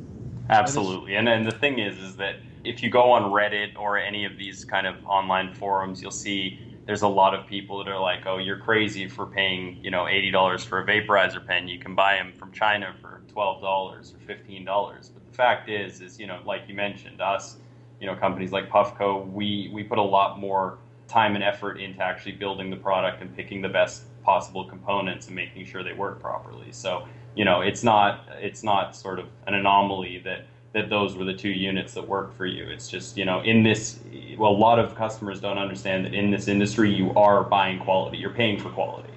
Absolutely. 0.51 1.15
And, 1.15 1.29
and 1.29 1.47
the 1.47 1.53
thing 1.53 1.79
is, 1.79 1.97
is 1.99 2.17
that 2.17 2.37
if 2.65 2.83
you 2.83 2.91
go 2.91 3.13
on 3.13 3.31
Reddit 3.31 3.79
or 3.79 3.97
any 3.97 4.25
of 4.25 4.37
these 4.37 4.65
kind 4.65 4.87
of 4.87 4.97
online 5.07 5.55
forums, 5.55 6.03
you'll 6.03 6.11
see 6.11 6.59
there's 6.87 7.03
a 7.03 7.09
lot 7.09 7.35
of 7.35 7.47
people 7.47 7.83
that 7.83 7.91
are 7.91 8.01
like, 8.01 8.27
"Oh, 8.27 8.39
you're 8.39 8.59
crazy 8.59 9.09
for 9.09 9.27
paying, 9.27 9.79
you 9.83 9.91
know, 9.91 10.07
eighty 10.07 10.31
dollars 10.31 10.65
for 10.65 10.81
a 10.81 10.87
vaporizer 10.87 11.45
pen. 11.45 11.69
You 11.69 11.79
can 11.79 11.95
buy 11.95 12.17
them 12.17 12.33
from 12.33 12.53
China 12.53 12.95
for 13.01 13.23
twelve 13.29 13.61
dollars 13.61 14.15
or 14.15 14.19
fifteen 14.19 14.65
dollars. 14.65 15.11
But 15.13 15.27
the 15.27 15.37
fact 15.37 15.69
is, 15.69 16.01
is 16.01 16.21
you 16.21 16.27
know, 16.27 16.41
like 16.45 16.63
you 16.69 16.75
mentioned, 16.75 17.21
us, 17.21 17.57
you 18.01 18.07
know, 18.07 18.15
companies 18.17 18.53
like 18.53 18.69
Puffco, 18.69 19.31
we 19.33 19.71
we 19.73 19.83
put 19.83 19.99
a 19.99 20.03
lot 20.03 20.39
more 20.39 20.79
time 21.09 21.35
and 21.35 21.45
effort 21.45 21.81
into 21.81 22.03
actually 22.03 22.33
building 22.33 22.71
the 22.71 22.77
product 22.77 23.23
and 23.23 23.35
picking 23.35 23.63
the 23.63 23.69
best 23.69 24.05
possible 24.23 24.65
components 24.65 25.27
and 25.27 25.37
making 25.37 25.65
sure 25.65 25.83
they 25.83 25.93
work 25.93 26.21
properly. 26.21 26.73
So 26.73 27.07
you 27.35 27.45
know, 27.45 27.63
it's 27.63 27.83
not 27.83 28.29
it's 28.41 28.63
not 28.63 28.95
sort 28.95 29.19
of 29.19 29.27
an 29.47 29.55
anomaly 29.55 30.21
that 30.25 30.47
that 30.75 30.91
those 30.91 31.17
were 31.17 31.25
the 31.25 31.35
two 31.35 31.51
units 31.51 31.95
that 31.95 32.07
worked 32.07 32.37
for 32.37 32.47
you. 32.47 32.65
It's 32.69 32.89
just, 32.89 33.17
you 33.17 33.25
know, 33.25 33.41
in 33.43 33.63
this, 33.63 34.01
a 34.39 34.43
lot 34.43 34.79
of 34.79 34.95
customers 34.95 35.41
don't 35.41 35.59
understand 35.59 36.05
that 36.05 36.15
in 36.15 36.31
this 36.31 36.49
industry, 36.49 36.93
you 36.93 37.13
are 37.15 37.45
buying 37.45 37.79
quality. 37.79 38.19
You're 38.19 38.31
paying 38.31 38.59
for 38.59 38.71
quality. 38.71 39.11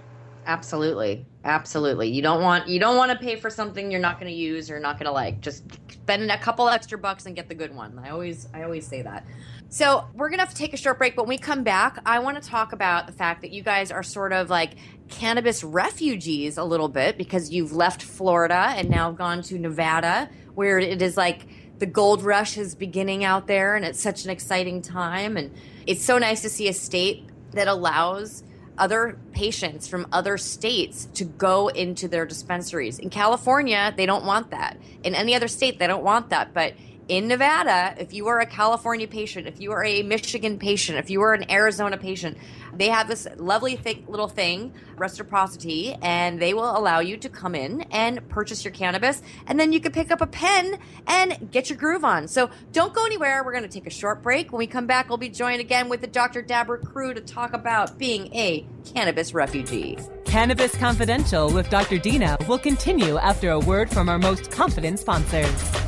Absolutely. 0.45 1.25
Absolutely. 1.43 2.09
You 2.09 2.21
don't 2.21 2.41
want 2.41 2.67
you 2.67 2.79
don't 2.79 2.95
want 2.95 3.11
to 3.11 3.17
pay 3.17 3.35
for 3.35 3.49
something 3.49 3.91
you're 3.91 3.99
not 3.99 4.19
going 4.19 4.31
to 4.31 4.37
use 4.37 4.71
or 4.71 4.79
not 4.79 4.97
going 4.97 5.05
to 5.05 5.11
like. 5.11 5.41
Just 5.41 5.63
spend 5.91 6.31
a 6.31 6.37
couple 6.37 6.69
extra 6.69 6.97
bucks 6.97 7.25
and 7.25 7.35
get 7.35 7.49
the 7.49 7.55
good 7.55 7.75
one. 7.75 7.99
I 7.99 8.09
always 8.09 8.47
I 8.53 8.63
always 8.63 8.87
say 8.87 9.01
that. 9.01 9.25
So, 9.69 10.05
we're 10.13 10.29
going 10.29 10.39
to 10.39 10.45
have 10.45 10.53
to 10.53 10.55
take 10.55 10.73
a 10.73 10.77
short 10.77 10.97
break, 10.97 11.17
but 11.17 11.23
when 11.23 11.29
we 11.29 11.37
come 11.37 11.63
back, 11.63 11.99
I 12.05 12.19
want 12.19 12.41
to 12.41 12.49
talk 12.49 12.71
about 12.71 13.05
the 13.05 13.11
fact 13.11 13.41
that 13.41 13.51
you 13.51 13.61
guys 13.61 13.91
are 13.91 14.01
sort 14.01 14.31
of 14.31 14.49
like 14.49 14.75
cannabis 15.09 15.61
refugees 15.61 16.57
a 16.57 16.63
little 16.63 16.87
bit 16.87 17.17
because 17.17 17.51
you've 17.51 17.73
left 17.73 18.01
Florida 18.01 18.73
and 18.77 18.89
now 18.89 19.11
gone 19.11 19.41
to 19.43 19.59
Nevada 19.59 20.29
where 20.55 20.79
it 20.79 21.01
is 21.01 21.17
like 21.17 21.45
the 21.79 21.85
gold 21.85 22.23
rush 22.23 22.57
is 22.57 22.75
beginning 22.75 23.23
out 23.23 23.47
there 23.47 23.75
and 23.75 23.85
it's 23.85 24.01
such 24.01 24.23
an 24.23 24.29
exciting 24.29 24.81
time 24.81 25.37
and 25.37 25.53
it's 25.85 26.03
so 26.03 26.17
nice 26.17 26.41
to 26.41 26.49
see 26.49 26.67
a 26.67 26.73
state 26.73 27.23
that 27.51 27.67
allows 27.67 28.43
other 28.77 29.17
patients 29.31 29.87
from 29.87 30.05
other 30.11 30.37
states 30.37 31.05
to 31.15 31.25
go 31.25 31.67
into 31.69 32.07
their 32.07 32.25
dispensaries. 32.25 32.99
In 32.99 33.09
California, 33.09 33.93
they 33.95 34.05
don't 34.05 34.25
want 34.25 34.51
that. 34.51 34.77
In 35.03 35.15
any 35.15 35.33
other 35.35 35.47
state, 35.47 35.79
they 35.79 35.87
don't 35.87 36.03
want 36.03 36.29
that. 36.29 36.53
But 36.53 36.73
in 37.07 37.27
Nevada, 37.27 37.95
if 37.97 38.13
you 38.13 38.27
are 38.27 38.39
a 38.39 38.45
California 38.45 39.07
patient, 39.07 39.47
if 39.47 39.61
you 39.61 39.71
are 39.71 39.83
a 39.83 40.03
Michigan 40.03 40.59
patient, 40.59 40.97
if 40.97 41.09
you 41.09 41.21
are 41.21 41.33
an 41.33 41.49
Arizona 41.49 41.97
patient, 41.97 42.37
they 42.73 42.89
have 42.89 43.07
this 43.07 43.27
lovely 43.37 43.77
th- 43.77 44.03
little 44.07 44.27
thing, 44.27 44.73
reciprocity, 44.97 45.93
and 46.01 46.41
they 46.41 46.53
will 46.53 46.77
allow 46.77 46.99
you 46.99 47.15
to 47.17 47.29
come 47.29 47.55
in 47.55 47.81
and 47.91 48.27
purchase 48.27 48.65
your 48.65 48.73
cannabis, 48.73 49.21
and 49.47 49.59
then 49.59 49.71
you 49.71 49.79
can 49.79 49.93
pick 49.93 50.11
up 50.11 50.19
a 50.19 50.27
pen 50.27 50.77
and 51.07 51.49
get 51.49 51.69
your 51.69 51.77
groove 51.77 52.03
on. 52.03 52.27
So 52.27 52.49
don't 52.73 52.93
go 52.93 53.05
anywhere. 53.05 53.41
We're 53.43 53.53
going 53.53 53.63
to 53.63 53.69
take 53.69 53.87
a 53.87 53.91
short 53.91 54.21
break. 54.21 54.51
When 54.51 54.59
we 54.59 54.67
come 54.67 54.85
back, 54.85 55.07
we'll 55.07 55.17
be 55.17 55.29
joined 55.29 55.61
again 55.61 55.87
with 55.87 56.01
the 56.01 56.07
Dr. 56.07 56.41
Dabber 56.41 56.77
crew 56.77 57.13
to 57.13 57.21
talk 57.21 57.53
about 57.53 57.97
being 57.97 58.33
a 58.35 58.65
cannabis 58.93 59.33
refugee. 59.33 59.97
Cannabis 60.25 60.75
Confidential 60.75 61.49
with 61.53 61.69
Dr. 61.69 61.97
Dina 61.97 62.37
will 62.49 62.59
continue 62.59 63.17
after 63.17 63.51
a 63.51 63.59
word 63.59 63.89
from 63.89 64.09
our 64.09 64.19
most 64.19 64.51
confident 64.51 64.99
sponsors. 64.99 65.87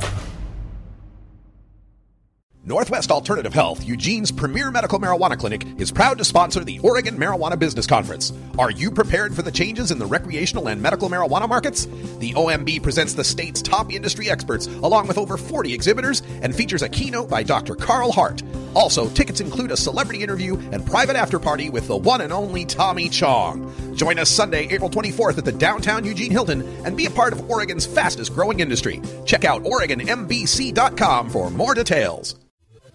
Northwest 2.70 3.10
Alternative 3.10 3.52
Health, 3.52 3.84
Eugene's 3.84 4.30
premier 4.30 4.70
medical 4.70 5.00
marijuana 5.00 5.36
clinic, 5.36 5.66
is 5.80 5.90
proud 5.90 6.18
to 6.18 6.24
sponsor 6.24 6.62
the 6.62 6.78
Oregon 6.84 7.18
Marijuana 7.18 7.58
Business 7.58 7.84
Conference. 7.84 8.32
Are 8.60 8.70
you 8.70 8.92
prepared 8.92 9.34
for 9.34 9.42
the 9.42 9.50
changes 9.50 9.90
in 9.90 9.98
the 9.98 10.06
recreational 10.06 10.68
and 10.68 10.80
medical 10.80 11.10
marijuana 11.10 11.48
markets? 11.48 11.86
The 12.20 12.32
OMB 12.34 12.80
presents 12.80 13.14
the 13.14 13.24
state's 13.24 13.60
top 13.60 13.92
industry 13.92 14.30
experts, 14.30 14.68
along 14.68 15.08
with 15.08 15.18
over 15.18 15.36
40 15.36 15.74
exhibitors, 15.74 16.22
and 16.42 16.54
features 16.54 16.82
a 16.82 16.88
keynote 16.88 17.28
by 17.28 17.42
Dr. 17.42 17.74
Carl 17.74 18.12
Hart. 18.12 18.40
Also, 18.76 19.08
tickets 19.08 19.40
include 19.40 19.72
a 19.72 19.76
celebrity 19.76 20.22
interview 20.22 20.56
and 20.70 20.86
private 20.86 21.16
after 21.16 21.40
party 21.40 21.70
with 21.70 21.88
the 21.88 21.96
one 21.96 22.20
and 22.20 22.32
only 22.32 22.64
Tommy 22.64 23.08
Chong. 23.08 23.96
Join 23.96 24.16
us 24.16 24.30
Sunday, 24.30 24.68
April 24.68 24.88
24th 24.88 25.38
at 25.38 25.44
the 25.44 25.50
downtown 25.50 26.04
Eugene 26.04 26.30
Hilton 26.30 26.62
and 26.84 26.96
be 26.96 27.06
a 27.06 27.10
part 27.10 27.32
of 27.32 27.50
Oregon's 27.50 27.84
fastest 27.84 28.32
growing 28.32 28.60
industry. 28.60 29.02
Check 29.24 29.44
out 29.44 29.64
OregonMBC.com 29.64 31.30
for 31.30 31.50
more 31.50 31.74
details. 31.74 32.36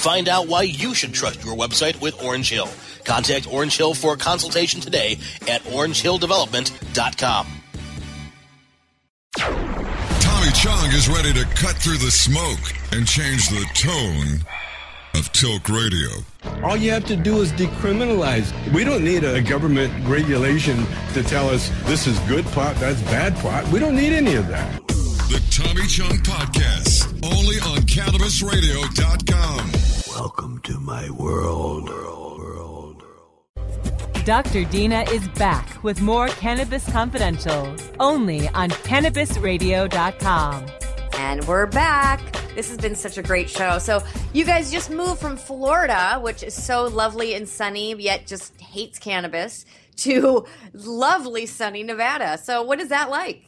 Find 0.00 0.30
out 0.30 0.48
why 0.48 0.62
you 0.62 0.94
should 0.94 1.12
trust 1.12 1.44
your 1.44 1.54
website 1.54 2.00
with 2.00 2.22
Orange 2.24 2.48
Hill. 2.48 2.70
Contact 3.04 3.46
Orange 3.52 3.76
Hill 3.76 3.92
for 3.92 4.14
a 4.14 4.16
consultation 4.16 4.80
today 4.80 5.18
at 5.46 5.60
orangehilldevelopment.com. 5.64 7.46
Tommy 9.36 10.52
Chong 10.52 10.86
is 10.92 11.06
ready 11.10 11.34
to 11.34 11.44
cut 11.54 11.76
through 11.76 11.98
the 11.98 12.10
smoke 12.10 12.58
and 12.92 13.06
change 13.06 13.50
the 13.50 13.66
tone 13.74 14.40
of 15.14 15.30
Tilk 15.32 15.68
Radio. 15.68 16.08
All 16.64 16.78
you 16.78 16.92
have 16.92 17.04
to 17.04 17.16
do 17.16 17.42
is 17.42 17.52
decriminalize. 17.52 18.54
We 18.72 18.84
don't 18.84 19.04
need 19.04 19.24
a 19.24 19.42
government 19.42 19.92
regulation 20.08 20.86
to 21.12 21.22
tell 21.22 21.50
us 21.50 21.70
this 21.84 22.06
is 22.06 22.18
good 22.20 22.46
pot, 22.46 22.74
that's 22.76 23.02
bad 23.02 23.36
pot. 23.36 23.68
We 23.68 23.78
don't 23.78 23.96
need 23.96 24.14
any 24.14 24.36
of 24.36 24.48
that. 24.48 24.80
The 25.30 25.38
Tommy 25.48 25.86
Chong 25.86 26.18
Podcast, 26.24 27.06
only 27.24 27.60
on 27.60 27.78
CannabisRadio.com. 27.86 29.70
Welcome 30.12 30.58
to 30.62 30.80
my 30.80 31.08
world. 31.10 31.88
Dr. 34.24 34.64
Dina 34.64 35.02
is 35.12 35.28
back 35.28 35.84
with 35.84 36.00
more 36.00 36.26
Cannabis 36.30 36.90
Confidential, 36.90 37.72
only 38.00 38.48
on 38.48 38.70
CannabisRadio.com. 38.70 40.66
And 41.12 41.46
we're 41.46 41.66
back. 41.66 42.20
This 42.56 42.68
has 42.68 42.78
been 42.78 42.96
such 42.96 43.16
a 43.16 43.22
great 43.22 43.48
show. 43.48 43.78
So, 43.78 44.02
you 44.32 44.44
guys 44.44 44.72
just 44.72 44.90
moved 44.90 45.20
from 45.20 45.36
Florida, 45.36 46.18
which 46.20 46.42
is 46.42 46.54
so 46.54 46.88
lovely 46.88 47.34
and 47.34 47.48
sunny, 47.48 47.94
yet 47.94 48.26
just 48.26 48.60
hates 48.60 48.98
cannabis, 48.98 49.64
to 49.98 50.44
lovely 50.72 51.46
sunny 51.46 51.84
Nevada. 51.84 52.36
So, 52.36 52.62
what 52.62 52.80
is 52.80 52.88
that 52.88 53.10
like? 53.10 53.44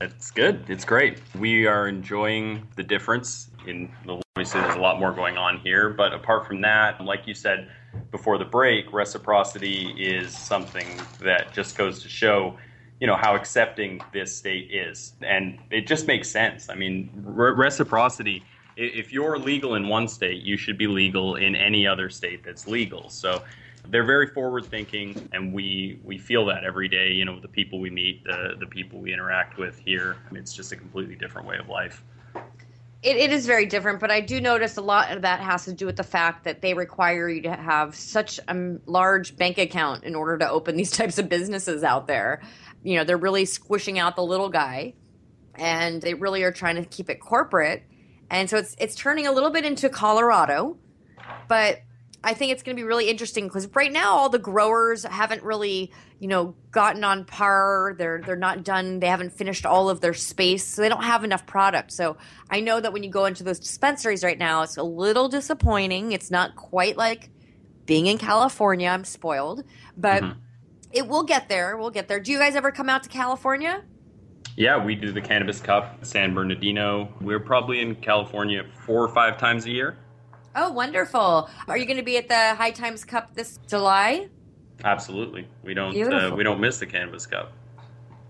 It's 0.00 0.30
good. 0.30 0.64
It's 0.68 0.84
great. 0.84 1.18
We 1.36 1.66
are 1.66 1.88
enjoying 1.88 2.68
the 2.76 2.84
difference. 2.84 3.50
In 3.66 3.90
obviously, 4.08 4.60
there's 4.60 4.76
a 4.76 4.80
lot 4.80 5.00
more 5.00 5.12
going 5.12 5.36
on 5.36 5.58
here, 5.58 5.90
but 5.90 6.12
apart 6.14 6.46
from 6.46 6.60
that, 6.60 7.00
like 7.00 7.26
you 7.26 7.34
said 7.34 7.68
before 8.12 8.38
the 8.38 8.44
break, 8.44 8.92
reciprocity 8.92 9.90
is 9.98 10.36
something 10.36 10.86
that 11.20 11.52
just 11.52 11.76
goes 11.76 12.00
to 12.02 12.08
show 12.08 12.56
you 13.00 13.06
know 13.06 13.16
how 13.16 13.34
accepting 13.34 14.00
this 14.12 14.36
state 14.36 14.70
is, 14.72 15.14
and 15.22 15.58
it 15.70 15.86
just 15.86 16.06
makes 16.06 16.30
sense. 16.30 16.68
I 16.68 16.74
mean, 16.74 17.10
re- 17.14 17.52
reciprocity. 17.52 18.44
If 18.76 19.12
you're 19.12 19.36
legal 19.38 19.74
in 19.74 19.88
one 19.88 20.06
state, 20.06 20.42
you 20.42 20.56
should 20.56 20.78
be 20.78 20.86
legal 20.86 21.34
in 21.34 21.56
any 21.56 21.88
other 21.88 22.08
state 22.08 22.44
that's 22.44 22.68
legal. 22.68 23.08
So 23.10 23.42
they're 23.88 24.04
very 24.04 24.26
forward 24.28 24.66
thinking, 24.66 25.28
and 25.32 25.52
we 25.52 26.00
we 26.04 26.18
feel 26.18 26.46
that 26.46 26.64
every 26.64 26.88
day. 26.88 27.12
You 27.12 27.24
know, 27.24 27.40
the 27.40 27.48
people 27.48 27.80
we 27.80 27.90
meet, 27.90 28.24
the 28.24 28.54
the 28.58 28.66
people 28.66 29.00
we 29.00 29.12
interact 29.12 29.58
with 29.58 29.78
here. 29.78 30.16
It's 30.32 30.52
just 30.52 30.72
a 30.72 30.76
completely 30.76 31.16
different 31.16 31.48
way 31.48 31.56
of 31.58 31.68
life. 31.68 32.02
It, 33.00 33.16
it 33.16 33.30
is 33.30 33.46
very 33.46 33.64
different, 33.66 34.00
but 34.00 34.10
I 34.10 34.20
do 34.20 34.40
notice 34.40 34.76
a 34.76 34.80
lot 34.80 35.12
of 35.12 35.22
that 35.22 35.38
has 35.38 35.64
to 35.66 35.72
do 35.72 35.86
with 35.86 35.94
the 35.94 36.02
fact 36.02 36.42
that 36.44 36.62
they 36.62 36.74
require 36.74 37.28
you 37.28 37.42
to 37.42 37.52
have 37.52 37.94
such 37.94 38.40
a 38.48 38.76
large 38.86 39.36
bank 39.36 39.56
account 39.56 40.02
in 40.02 40.16
order 40.16 40.36
to 40.38 40.50
open 40.50 40.76
these 40.76 40.90
types 40.96 41.16
of 41.16 41.28
businesses 41.28 41.84
out 41.84 42.08
there 42.08 42.40
you 42.82 42.96
know, 42.96 43.04
they're 43.04 43.16
really 43.16 43.44
squishing 43.44 43.98
out 43.98 44.16
the 44.16 44.22
little 44.22 44.48
guy 44.48 44.94
and 45.54 46.00
they 46.00 46.14
really 46.14 46.42
are 46.42 46.52
trying 46.52 46.76
to 46.76 46.84
keep 46.84 47.10
it 47.10 47.20
corporate. 47.20 47.82
And 48.30 48.48
so 48.48 48.58
it's 48.58 48.76
it's 48.78 48.94
turning 48.94 49.26
a 49.26 49.32
little 49.32 49.50
bit 49.50 49.64
into 49.64 49.88
Colorado, 49.88 50.76
but 51.48 51.80
I 52.22 52.34
think 52.34 52.52
it's 52.52 52.62
going 52.62 52.76
to 52.76 52.80
be 52.80 52.86
really 52.86 53.08
interesting 53.08 53.46
because 53.46 53.68
right 53.74 53.92
now 53.92 54.16
all 54.16 54.28
the 54.28 54.40
growers 54.40 55.04
haven't 55.04 55.42
really, 55.44 55.92
you 56.18 56.26
know, 56.26 56.56
gotten 56.70 57.04
on 57.04 57.24
par. 57.24 57.94
They're 57.96 58.20
they're 58.24 58.36
not 58.36 58.64
done. 58.64 58.98
They 58.98 59.06
haven't 59.06 59.32
finished 59.32 59.64
all 59.64 59.88
of 59.88 60.00
their 60.00 60.14
space, 60.14 60.66
so 60.66 60.82
they 60.82 60.88
don't 60.88 61.04
have 61.04 61.22
enough 61.24 61.46
product. 61.46 61.92
So 61.92 62.16
I 62.50 62.60
know 62.60 62.80
that 62.80 62.92
when 62.92 63.02
you 63.04 63.10
go 63.10 63.26
into 63.26 63.44
those 63.44 63.60
dispensaries 63.60 64.24
right 64.24 64.38
now, 64.38 64.62
it's 64.62 64.76
a 64.76 64.82
little 64.82 65.28
disappointing. 65.28 66.12
It's 66.12 66.30
not 66.30 66.56
quite 66.56 66.96
like 66.96 67.30
being 67.86 68.06
in 68.06 68.18
California. 68.18 68.88
I'm 68.88 69.04
spoiled, 69.04 69.64
but. 69.96 70.22
Mm-hmm 70.22 70.40
it 70.92 71.06
will 71.06 71.22
get 71.22 71.48
there. 71.48 71.76
We'll 71.76 71.90
get 71.90 72.08
there. 72.08 72.20
Do 72.20 72.32
you 72.32 72.38
guys 72.38 72.54
ever 72.54 72.70
come 72.70 72.88
out 72.88 73.02
to 73.02 73.08
California? 73.08 73.84
Yeah, 74.56 74.82
we 74.82 74.94
do 74.94 75.12
the 75.12 75.20
Cannabis 75.20 75.60
Cup, 75.60 76.04
San 76.04 76.34
Bernardino. 76.34 77.12
We're 77.20 77.40
probably 77.40 77.80
in 77.80 77.94
California 77.96 78.64
four 78.84 79.04
or 79.04 79.08
five 79.08 79.38
times 79.38 79.66
a 79.66 79.70
year. 79.70 79.96
Oh, 80.60 80.72
wonderful! 80.72 81.48
Are 81.68 81.78
you 81.78 81.86
going 81.86 81.98
to 81.98 82.02
be 82.02 82.16
at 82.16 82.26
the 82.26 82.54
High 82.56 82.72
Times 82.72 83.04
Cup 83.04 83.32
this 83.34 83.60
July? 83.68 84.28
Absolutely. 84.82 85.46
We 85.62 85.72
don't 85.72 85.96
uh, 85.96 86.34
we 86.34 86.42
don't 86.42 86.58
miss 86.58 86.78
the 86.78 86.86
Cannabis 86.86 87.26
Cup. 87.26 87.52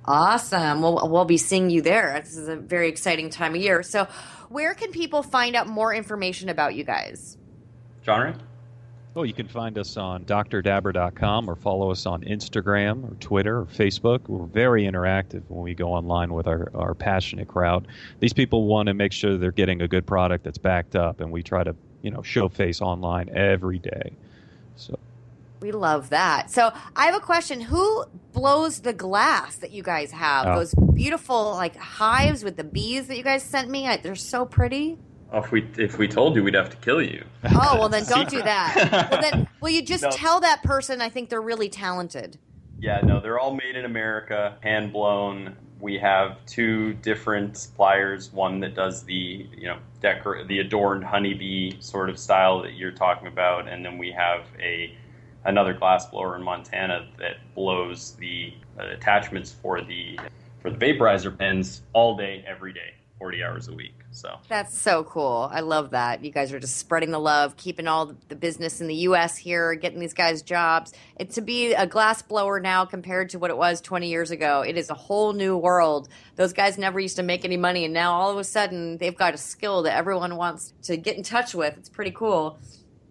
Awesome. 0.04 0.82
Well, 0.82 1.08
we'll 1.10 1.24
be 1.24 1.38
seeing 1.38 1.70
you 1.70 1.80
there. 1.80 2.20
This 2.22 2.36
is 2.36 2.48
a 2.48 2.56
very 2.56 2.90
exciting 2.90 3.30
time 3.30 3.54
of 3.54 3.62
year. 3.62 3.82
So, 3.82 4.06
where 4.50 4.74
can 4.74 4.90
people 4.90 5.22
find 5.22 5.56
out 5.56 5.68
more 5.68 5.94
information 5.94 6.50
about 6.50 6.74
you 6.74 6.84
guys? 6.84 7.38
John 8.02 8.38
Oh, 9.16 9.22
you 9.22 9.32
can 9.32 9.48
find 9.48 9.76
us 9.78 9.96
on 9.96 10.24
drdabber.com 10.26 11.50
or 11.50 11.56
follow 11.56 11.90
us 11.90 12.06
on 12.06 12.22
Instagram 12.22 13.10
or 13.10 13.14
Twitter 13.16 13.60
or 13.60 13.64
Facebook. 13.64 14.28
We're 14.28 14.46
very 14.46 14.84
interactive 14.84 15.42
when 15.48 15.62
we 15.62 15.74
go 15.74 15.92
online 15.92 16.32
with 16.32 16.46
our, 16.46 16.70
our 16.74 16.94
passionate 16.94 17.48
crowd. 17.48 17.88
These 18.20 18.32
people 18.32 18.66
want 18.66 18.86
to 18.86 18.94
make 18.94 19.12
sure 19.12 19.36
they're 19.36 19.50
getting 19.50 19.82
a 19.82 19.88
good 19.88 20.06
product 20.06 20.44
that's 20.44 20.58
backed 20.58 20.94
up, 20.94 21.20
and 21.20 21.32
we 21.32 21.42
try 21.42 21.64
to, 21.64 21.74
you 22.02 22.10
know, 22.10 22.22
show 22.22 22.48
face 22.48 22.80
online 22.80 23.28
every 23.34 23.78
day. 23.78 24.12
So 24.76 24.98
we 25.60 25.72
love 25.72 26.10
that. 26.10 26.50
So 26.50 26.72
I 26.94 27.06
have 27.06 27.14
a 27.14 27.20
question. 27.20 27.60
Who 27.60 28.04
blows 28.32 28.80
the 28.80 28.92
glass 28.92 29.56
that 29.56 29.72
you 29.72 29.82
guys 29.82 30.10
have? 30.12 30.46
Oh. 30.46 30.56
Those 30.56 30.74
beautiful 30.94 31.52
like 31.52 31.76
hives 31.76 32.44
with 32.44 32.56
the 32.56 32.64
bees 32.64 33.08
that 33.08 33.16
you 33.16 33.24
guys 33.24 33.42
sent 33.42 33.68
me. 33.68 33.88
They're 34.02 34.14
so 34.14 34.44
pretty. 34.44 34.98
Oh, 35.30 35.40
if 35.40 35.52
we 35.52 35.68
if 35.76 35.98
we 35.98 36.08
told 36.08 36.36
you, 36.36 36.42
we'd 36.42 36.54
have 36.54 36.70
to 36.70 36.76
kill 36.78 37.02
you. 37.02 37.24
Oh 37.44 37.76
well, 37.78 37.88
then 37.88 38.04
don't 38.04 38.30
do 38.30 38.42
that. 38.42 39.08
Well, 39.10 39.20
then 39.20 39.48
will 39.60 39.70
you 39.70 39.82
just 39.82 40.04
no. 40.04 40.10
tell 40.10 40.40
that 40.40 40.62
person? 40.62 41.00
I 41.00 41.08
think 41.08 41.28
they're 41.28 41.42
really 41.42 41.68
talented. 41.68 42.38
Yeah, 42.80 43.00
no, 43.02 43.20
they're 43.20 43.38
all 43.38 43.54
made 43.54 43.76
in 43.76 43.84
America, 43.84 44.56
hand 44.62 44.92
blown. 44.92 45.56
We 45.80 45.98
have 45.98 46.44
two 46.46 46.94
different 46.94 47.56
suppliers. 47.56 48.32
One 48.32 48.60
that 48.60 48.74
does 48.74 49.04
the 49.04 49.46
you 49.56 49.68
know 49.68 49.78
decor 50.00 50.44
the 50.44 50.58
adorned 50.58 51.04
honeybee 51.04 51.80
sort 51.80 52.10
of 52.10 52.18
style 52.18 52.62
that 52.62 52.74
you're 52.74 52.92
talking 52.92 53.28
about, 53.28 53.68
and 53.68 53.84
then 53.84 53.98
we 53.98 54.10
have 54.12 54.46
a 54.60 54.96
another 55.44 55.72
glass 55.72 56.06
blower 56.06 56.36
in 56.36 56.42
Montana 56.42 57.08
that 57.18 57.36
blows 57.54 58.12
the 58.12 58.52
uh, 58.78 58.88
attachments 58.88 59.52
for 59.52 59.80
the 59.80 60.18
for 60.60 60.70
the 60.70 60.76
vaporizer 60.76 61.36
pens 61.36 61.82
all 61.92 62.16
day, 62.16 62.44
every 62.46 62.72
day. 62.72 62.94
40 63.18 63.42
hours 63.42 63.68
a 63.68 63.72
week. 63.72 63.97
So 64.10 64.38
that's 64.48 64.76
so 64.76 65.04
cool. 65.04 65.48
I 65.52 65.60
love 65.60 65.90
that. 65.90 66.24
You 66.24 66.30
guys 66.30 66.52
are 66.52 66.58
just 66.58 66.76
spreading 66.76 67.10
the 67.10 67.20
love, 67.20 67.56
keeping 67.56 67.86
all 67.86 68.14
the 68.28 68.34
business 68.34 68.80
in 68.80 68.88
the 68.88 68.94
U.S. 68.94 69.36
here, 69.36 69.74
getting 69.74 70.00
these 70.00 70.14
guys 70.14 70.42
jobs. 70.42 70.92
And 71.18 71.30
to 71.30 71.40
be 71.40 71.72
a 71.74 71.86
glass 71.86 72.22
blower 72.22 72.58
now 72.58 72.84
compared 72.84 73.30
to 73.30 73.38
what 73.38 73.50
it 73.50 73.56
was 73.56 73.80
20 73.80 74.08
years 74.08 74.30
ago, 74.30 74.62
it 74.62 74.76
is 74.76 74.90
a 74.90 74.94
whole 74.94 75.32
new 75.34 75.56
world. 75.56 76.08
Those 76.36 76.52
guys 76.52 76.78
never 76.78 76.98
used 76.98 77.16
to 77.16 77.22
make 77.22 77.44
any 77.44 77.56
money, 77.56 77.84
and 77.84 77.94
now 77.94 78.12
all 78.12 78.30
of 78.30 78.38
a 78.38 78.44
sudden 78.44 78.98
they've 78.98 79.16
got 79.16 79.34
a 79.34 79.38
skill 79.38 79.82
that 79.82 79.94
everyone 79.94 80.36
wants 80.36 80.72
to 80.82 80.96
get 80.96 81.16
in 81.16 81.22
touch 81.22 81.54
with. 81.54 81.76
It's 81.76 81.88
pretty 81.88 82.12
cool 82.12 82.58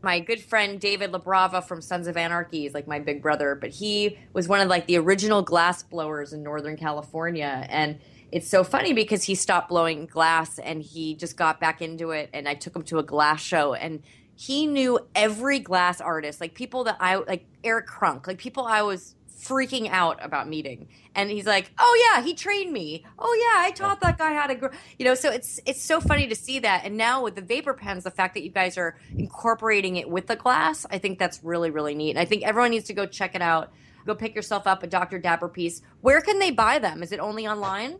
my 0.02 0.20
good 0.20 0.42
friend 0.42 0.80
David 0.80 1.12
LaBrava 1.12 1.64
from 1.64 1.82
Sons 1.82 2.08
of 2.08 2.18
Anarchy 2.18 2.66
is 2.66 2.74
like 2.74 2.88
my 2.88 3.00
big 3.00 3.22
brother, 3.22 3.56
but 3.56 3.72
he 3.72 4.18
was 4.32 4.48
one 4.48 4.62
of 4.62 4.68
like 4.68 4.86
the 4.88 4.98
original 4.98 5.42
glass 5.42 5.84
blowers 5.84 6.34
in 6.34 6.44
Northern 6.44 6.78
California. 6.78 7.66
And 7.70 8.00
it's 8.32 8.50
so 8.50 8.64
funny 8.64 8.94
because 8.94 9.24
he 9.24 9.36
stopped 9.36 9.70
blowing 9.70 10.06
glass 10.06 10.60
and 10.60 10.82
he 10.82 11.16
just 11.16 11.38
got 11.38 11.60
back 11.60 11.82
into 11.82 12.12
it 12.12 12.30
and 12.34 12.48
I 12.48 12.56
took 12.56 12.76
him 12.76 12.84
to 12.84 13.00
a 13.00 13.04
glass 13.04 13.42
show 13.42 13.74
and 13.74 14.02
he 14.36 14.68
knew 14.68 15.00
every 15.16 15.60
glass 15.60 16.02
artist 16.02 16.42
like 16.42 16.54
people 16.54 16.84
that 16.86 16.98
I 17.00 17.16
like 17.16 17.46
Eric 17.64 17.88
Krunk 17.88 18.28
like 18.28 18.38
people 18.38 18.66
I 18.66 18.82
was 18.82 19.16
freaking 19.40 19.90
out 19.90 20.24
about 20.26 20.50
meeting. 20.50 20.90
And 21.16 21.30
he's 21.30 21.46
like 21.46 21.72
oh 21.80 22.12
yeah 22.14 22.22
he 22.22 22.34
trained 22.34 22.74
me. 22.74 23.06
Oh 23.18 23.34
yeah 23.40 23.66
I 23.66 23.72
taught 23.72 24.02
that 24.02 24.18
guy 24.18 24.34
how 24.34 24.48
to 24.48 24.56
grow 24.56 24.70
you 25.00 25.06
know 25.06 25.16
so 25.16 25.32
it's 25.32 25.60
it's 25.66 25.82
so 25.82 26.02
funny 26.02 26.28
to 26.28 26.36
see 26.36 26.60
that. 26.60 26.84
And 26.84 26.98
now 26.98 27.24
with 27.24 27.36
the 27.36 27.42
vapor 27.42 27.74
pens 27.74 28.04
the 28.04 28.12
fact 28.12 28.34
that 28.34 28.44
you 28.44 28.50
guys 28.50 28.78
are 28.78 28.98
incorporating 29.16 29.96
it 29.96 30.10
with 30.10 30.28
the 30.28 30.36
glass 30.36 30.86
I 30.92 30.98
think 30.98 31.18
that's 31.18 31.44
really 31.44 31.70
really 31.70 31.96
neat. 31.96 32.12
And 32.12 32.20
I 32.20 32.26
think 32.26 32.44
everyone 32.44 32.72
needs 32.72 32.88
to 32.88 32.94
go 32.94 33.06
check 33.06 33.36
it 33.36 33.42
out. 33.42 33.72
Go 34.06 34.16
pick 34.16 34.36
yourself 34.36 34.68
up 34.68 34.84
a 34.84 34.88
Dr. 34.88 35.20
Dabber 35.20 35.50
piece. 35.50 35.82
Where 36.02 36.22
can 36.22 36.40
they 36.40 36.52
buy 36.52 36.80
them? 36.80 37.04
Is 37.04 37.12
it 37.12 37.20
only 37.20 37.46
online 37.48 38.00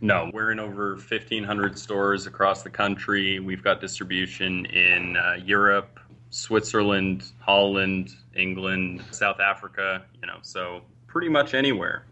no, 0.00 0.30
we're 0.32 0.52
in 0.52 0.60
over 0.60 0.94
1,500 0.94 1.78
stores 1.78 2.26
across 2.26 2.62
the 2.62 2.70
country. 2.70 3.40
We've 3.40 3.62
got 3.62 3.80
distribution 3.80 4.66
in 4.66 5.16
uh, 5.16 5.38
Europe, 5.44 5.98
Switzerland, 6.30 7.24
Holland, 7.40 8.10
England, 8.36 9.02
South 9.10 9.40
Africa, 9.40 10.04
you 10.20 10.26
know, 10.26 10.38
so 10.42 10.82
pretty 11.06 11.28
much 11.28 11.54
anywhere. 11.54 12.04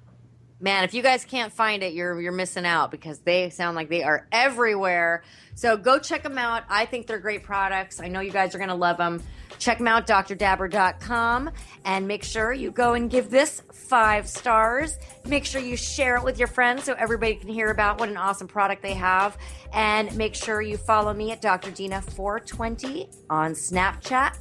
Man, 0.59 0.85
if 0.85 0.95
you 0.95 1.03
guys 1.03 1.25
can't 1.25 1.53
find 1.53 1.83
it, 1.83 1.93
you're 1.93 2.19
you're 2.19 2.33
missing 2.33 2.65
out 2.65 2.91
because 2.91 3.19
they 3.19 3.51
sound 3.51 3.77
like 3.77 3.91
they 3.91 4.03
are 4.03 4.27
everywhere. 4.33 5.23
So 5.55 5.77
go 5.77 5.99
check 5.99 6.23
them 6.23 6.39
out. 6.39 6.65
I 6.71 6.87
think 6.87 7.07
they're 7.07 7.19
great 7.19 7.43
products. 7.43 8.01
I 8.01 8.09
know 8.09 8.21
you 8.21 8.31
guys 8.31 8.55
are 8.55 8.59
going 8.59 8.71
to 8.71 8.75
love 8.75 8.97
them. 8.97 9.23
Check 9.59 9.79
them 9.79 9.89
out, 9.89 10.07
drdabber.com, 10.07 11.51
and 11.85 12.07
make 12.07 12.23
sure 12.23 12.53
you 12.53 12.71
go 12.71 12.95
and 12.95 13.11
give 13.11 13.31
this 13.31 13.63
five 13.73 14.29
stars. 14.29 14.99
Make 15.27 15.45
sure 15.45 15.61
you 15.61 15.77
share 15.77 16.17
it 16.17 16.25
with 16.25 16.39
your 16.39 16.49
friends 16.49 16.85
so 16.85 16.95
everybody 16.95 17.37
can 17.37 17.49
hear 17.49 17.71
about 17.71 17.99
what 17.99 18.09
an 18.09 18.17
awesome 18.17 18.49
product 18.49 18.83
they 18.83 18.95
have. 18.95 19.37
And 19.73 20.15
make 20.17 20.35
sure 20.35 20.63
you 20.63 20.77
follow 20.77 21.13
me 21.13 21.33
at 21.33 21.41
Dr. 21.41 21.71
Dina420 21.71 23.15
on 23.31 23.53
Snapchat, 23.53 24.39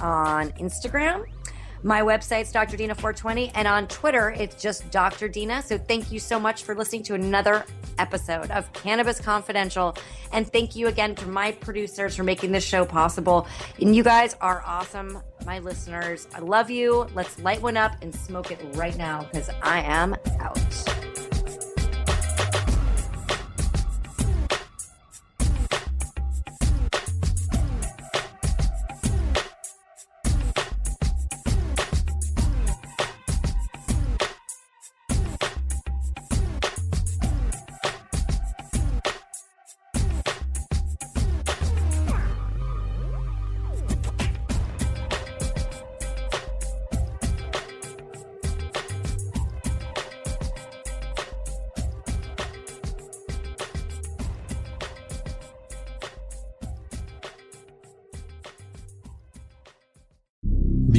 on 0.00 0.50
Instagram, 0.52 1.26
my 1.86 2.00
website's 2.00 2.50
Dr. 2.50 2.76
Dina 2.76 2.96
420, 2.96 3.50
and 3.54 3.68
on 3.68 3.86
Twitter, 3.86 4.30
it's 4.30 4.60
just 4.60 4.90
Dr. 4.90 5.28
Dina. 5.28 5.62
So 5.62 5.78
thank 5.78 6.10
you 6.10 6.18
so 6.18 6.40
much 6.40 6.64
for 6.64 6.74
listening 6.74 7.04
to 7.04 7.14
another 7.14 7.64
episode 8.00 8.50
of 8.50 8.70
Cannabis 8.72 9.20
Confidential. 9.20 9.96
And 10.32 10.50
thank 10.52 10.74
you 10.74 10.88
again 10.88 11.14
to 11.14 11.28
my 11.28 11.52
producers 11.52 12.16
for 12.16 12.24
making 12.24 12.50
this 12.50 12.64
show 12.64 12.84
possible. 12.84 13.46
And 13.80 13.94
you 13.94 14.02
guys 14.02 14.34
are 14.40 14.64
awesome, 14.66 15.22
my 15.46 15.60
listeners. 15.60 16.26
I 16.34 16.40
love 16.40 16.70
you. 16.70 17.06
Let's 17.14 17.38
light 17.38 17.62
one 17.62 17.76
up 17.76 17.92
and 18.02 18.12
smoke 18.12 18.50
it 18.50 18.58
right 18.72 18.96
now 18.98 19.22
because 19.22 19.48
I 19.62 19.78
am 19.82 20.16
out. 20.40 21.05